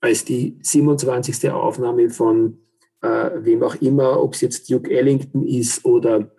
[0.00, 1.50] als die 27.
[1.50, 2.58] Aufnahme von
[3.02, 6.30] äh, wem auch immer, ob es jetzt Duke Ellington ist oder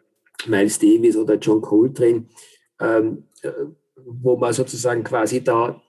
[0.47, 2.26] Miles Davis oder John Coltrane,
[2.80, 3.51] ähm, äh,
[4.05, 5.82] wo man sozusagen quasi da,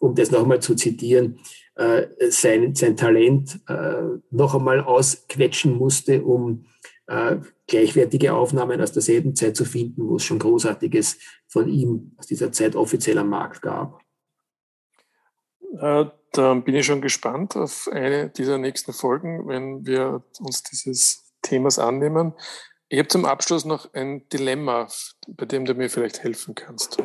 [0.00, 1.38] um das nochmal zu zitieren,
[1.74, 6.66] äh, sein, sein Talent äh, noch einmal ausquetschen musste, um
[7.06, 11.18] äh, gleichwertige Aufnahmen aus derselben Zeit zu finden, wo es schon Großartiges
[11.48, 14.00] von ihm aus dieser Zeit offiziell am Markt gab.
[16.32, 21.78] Dann bin ich schon gespannt auf eine dieser nächsten Folgen, wenn wir uns dieses Themas
[21.78, 22.34] annehmen.
[22.88, 24.88] Ich habe zum Abschluss noch ein Dilemma,
[25.28, 26.98] bei dem du mir vielleicht helfen kannst.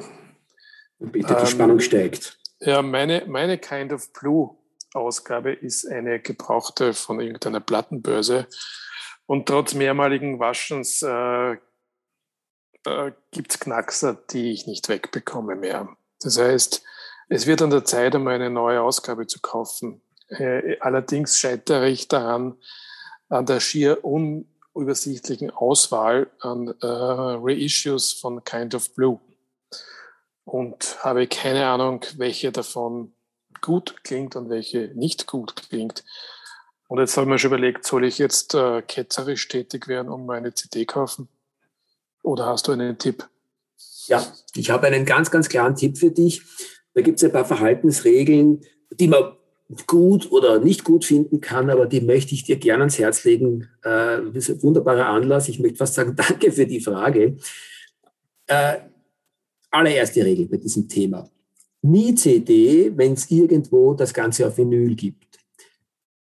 [0.99, 2.39] Bitte, die ähm, Spannung steigt.
[2.59, 4.57] Ja, meine, meine Kind of Blue
[4.93, 8.47] Ausgabe ist eine gebrauchte von irgendeiner Plattenbörse.
[9.26, 11.57] Und trotz mehrmaligen Waschens äh,
[12.86, 15.95] äh, gibt es Knackser, die ich nicht wegbekomme mehr.
[16.21, 16.84] Das heißt,
[17.30, 20.01] es wird an der Zeit, um eine neue Ausgabe zu kaufen.
[20.30, 22.57] Äh, allerdings scheitere ich daran,
[23.30, 29.19] an der schier unübersichtlichen Auswahl an äh, Reissues von Kind of Blue.
[30.43, 33.13] Und habe keine Ahnung, welche davon
[33.61, 36.03] gut klingt und welche nicht gut klingt.
[36.88, 40.28] Und jetzt habe ich mir schon überlegt, soll ich jetzt äh, ketzerisch tätig werden und
[40.28, 41.30] meine CD kaufen?
[42.21, 43.28] Oder hast du einen Tipp?
[44.07, 44.23] Ja,
[44.53, 46.43] ich habe einen ganz, ganz klaren Tipp für dich.
[46.96, 49.34] Da gibt es ein paar Verhaltensregeln, die man
[49.86, 53.68] gut oder nicht gut finden kann, aber die möchte ich dir gerne ans Herz legen.
[53.84, 55.50] Äh, das ist ein wunderbarer Anlass.
[55.50, 57.38] Ich möchte fast sagen, danke für die Frage.
[58.48, 58.78] Äh,
[59.72, 61.30] allererste Regel bei diesem Thema.
[61.82, 65.39] Nie CD, wenn es irgendwo das Ganze auf Vinyl gibt.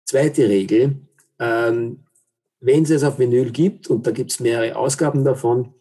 [0.03, 0.97] Zweite Regel,
[1.39, 2.03] ähm,
[2.59, 5.73] wenn es es auf Vinyl gibt, und da gibt es mehrere Ausgaben davon,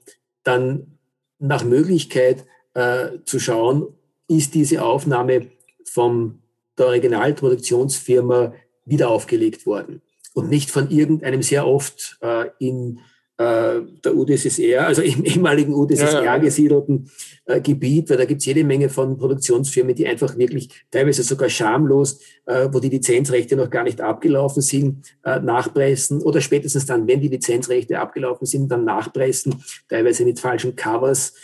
[0.45, 0.99] dann
[1.39, 3.89] nach Möglichkeit äh, zu schauen,
[4.29, 5.47] ist diese Aufnahme
[5.85, 6.41] von
[6.79, 8.55] der Originalproduktionsfirma
[8.85, 10.03] wieder aufgelegt worden
[10.35, 13.01] und nicht von irgendeinem sehr oft äh, in
[13.37, 16.39] äh, der UdSSR, also im ehemaligen UdSSR ja, ja.
[16.39, 17.11] gesiedelten
[17.47, 21.49] äh, Gebiet, weil da gibt es jede Menge von Produktionsfirmen, die einfach wirklich teilweise sogar
[21.49, 27.09] schamlos, äh, wo die Lizenzrechte noch gar nicht abgelaufen sind, äh, nachpressen oder spätestens dann,
[27.09, 31.35] wenn die Lizenzrechte abgelaufen sind, dann nachpressen, teilweise mit falschen Covers,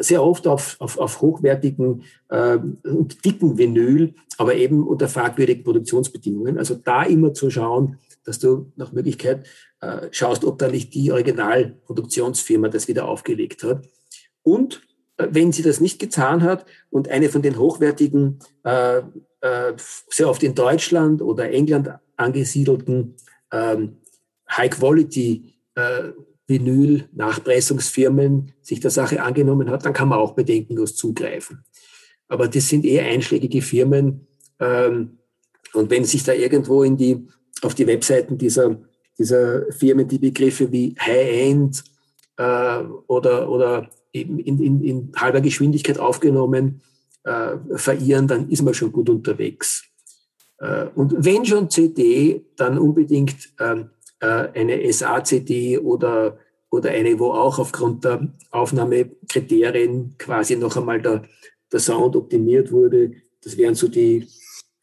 [0.00, 6.58] sehr oft auf, auf, auf hochwertigen äh, und dicken Vinyl, aber eben unter fragwürdigen Produktionsbedingungen.
[6.58, 9.46] Also da immer zu schauen, dass du nach Möglichkeit
[9.80, 13.86] äh, schaust, ob da nicht die Originalproduktionsfirma das wieder aufgelegt hat.
[14.42, 14.82] Und
[15.16, 18.98] äh, wenn sie das nicht getan hat und eine von den hochwertigen, äh,
[19.40, 19.74] äh,
[20.10, 23.16] sehr oft in Deutschland oder England angesiedelten
[23.52, 23.98] ähm,
[24.50, 26.02] High-Quality äh,
[26.48, 31.64] Vinyl-Nachpressungsfirmen sich der Sache angenommen hat, dann kann man auch bedenkenlos zugreifen.
[32.28, 34.26] Aber das sind eher einschlägige Firmen.
[34.60, 35.18] Ähm,
[35.72, 37.26] und wenn sich da irgendwo in die
[37.62, 38.78] auf die Webseiten dieser,
[39.18, 41.82] dieser Firmen die Begriffe wie High-End
[42.36, 46.82] äh, oder, oder eben in, in, in halber Geschwindigkeit aufgenommen
[47.24, 49.84] äh, verirren, dann ist man schon gut unterwegs.
[50.58, 53.84] Äh, und wenn schon CD, dann unbedingt ähm, äh,
[54.24, 56.38] eine SA-CD oder,
[56.70, 61.22] oder eine, wo auch aufgrund der Aufnahmekriterien quasi noch einmal der,
[61.72, 63.12] der Sound optimiert wurde.
[63.42, 64.28] Das wären so die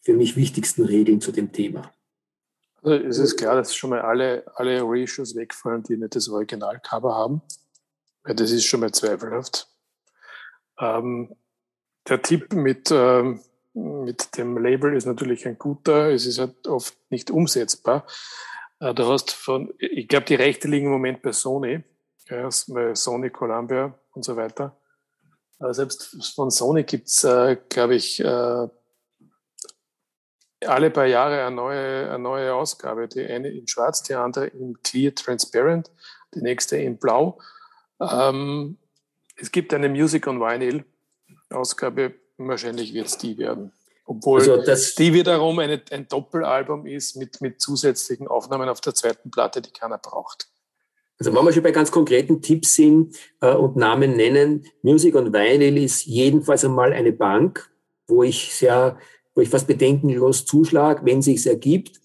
[0.01, 1.91] für mich wichtigsten Regeln zu dem Thema.
[2.83, 7.15] Also es ist klar, dass schon mal alle, alle Reissues wegfallen, die nicht das Originalcover
[7.15, 7.41] haben.
[8.23, 9.67] Weil das ist schon mal zweifelhaft.
[10.79, 11.33] Ähm,
[12.07, 13.39] der Tipp mit, ähm,
[13.73, 16.11] mit dem Label ist natürlich ein guter.
[16.11, 18.05] Es ist halt oft nicht umsetzbar.
[18.83, 21.83] Äh, du hast von, ich glaube, die Rechte liegen im Moment bei Sony.
[22.29, 24.77] Ja, bei Sony, Columbia und so weiter.
[25.59, 28.67] Aber selbst von Sony gibt's, äh, glaube ich, äh,
[30.65, 33.07] alle paar Jahre eine neue, eine neue Ausgabe.
[33.07, 35.91] Die eine in Schwarz, die andere in Clear Transparent,
[36.33, 37.39] die nächste in Blau.
[37.99, 38.77] Ähm,
[39.35, 40.85] es gibt eine Music on Vinyl
[41.49, 43.71] Ausgabe, wahrscheinlich wird es die werden.
[44.05, 48.93] Obwohl also das, die wiederum eine, ein Doppelalbum ist mit, mit zusätzlichen Aufnahmen auf der
[48.93, 50.49] zweiten Platte, die keiner braucht.
[51.19, 55.31] Also wenn wir schon bei ganz konkreten Tipps sind äh, und Namen nennen, Music on
[55.31, 57.69] Vinyl ist jedenfalls einmal eine Bank,
[58.07, 58.97] wo ich sehr
[59.35, 61.99] wo ich fast bedenkenlos zuschlage, wenn sich's ergibt.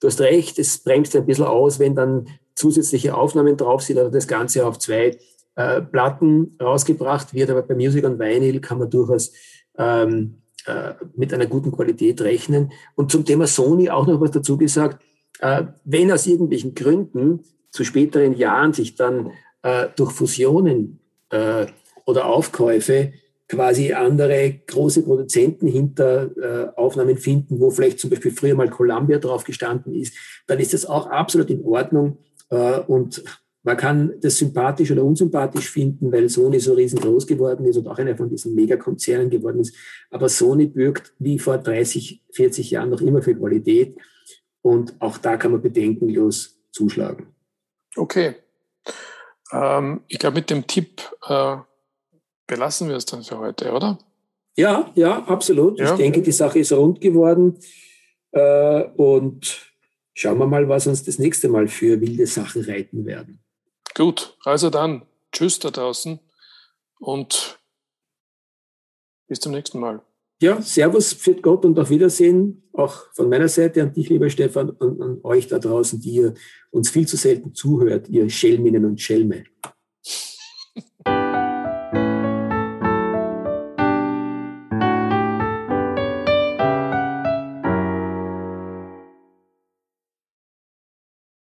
[0.00, 4.10] Du hast recht, es bremst ein bisschen aus, wenn dann zusätzliche Aufnahmen drauf sind oder
[4.10, 5.18] das Ganze auf zwei
[5.56, 7.50] äh, Platten rausgebracht wird.
[7.50, 9.32] Aber bei Music on Vinyl kann man durchaus
[9.78, 12.72] ähm, äh, mit einer guten Qualität rechnen.
[12.94, 15.02] Und zum Thema Sony auch noch was dazu gesagt.
[15.40, 17.40] Äh, wenn aus irgendwelchen Gründen
[17.70, 21.00] zu späteren Jahren sich dann äh, durch Fusionen
[21.30, 21.66] äh,
[22.06, 23.12] oder Aufkäufe
[23.48, 29.18] quasi andere große Produzenten hinter äh, Aufnahmen finden, wo vielleicht zum Beispiel früher mal Columbia
[29.18, 30.14] drauf gestanden ist,
[30.46, 32.18] dann ist das auch absolut in Ordnung.
[32.50, 33.22] Äh, und
[33.64, 37.98] man kann das sympathisch oder unsympathisch finden, weil Sony so riesengroß geworden ist und auch
[37.98, 39.74] einer von diesen Megakonzernen geworden ist.
[40.10, 43.96] Aber Sony bürgt wie vor 30, 40 Jahren noch immer für Qualität.
[44.60, 47.28] Und auch da kann man bedenkenlos zuschlagen.
[47.96, 48.34] Okay.
[49.50, 51.56] Ähm, ich glaube, mit dem Tipp äh,
[52.46, 53.98] belassen wir es dann für heute, oder?
[54.56, 55.78] Ja, ja, absolut.
[55.78, 55.92] Ja.
[55.92, 57.58] Ich denke, die Sache ist rund geworden.
[58.32, 59.72] Äh, und
[60.12, 63.40] schauen wir mal, was uns das nächste Mal für wilde Sachen reiten werden.
[63.94, 66.18] Gut, also dann, tschüss da draußen
[66.98, 67.60] und
[69.28, 70.02] bis zum nächsten Mal.
[70.42, 72.68] Ja, Servus, für Gott und auf Wiedersehen.
[72.72, 76.34] Auch von meiner Seite an dich, lieber Stefan, und an euch da draußen, die ihr
[76.70, 79.44] uns viel zu selten zuhört, ihr Schelminnen und Schelme.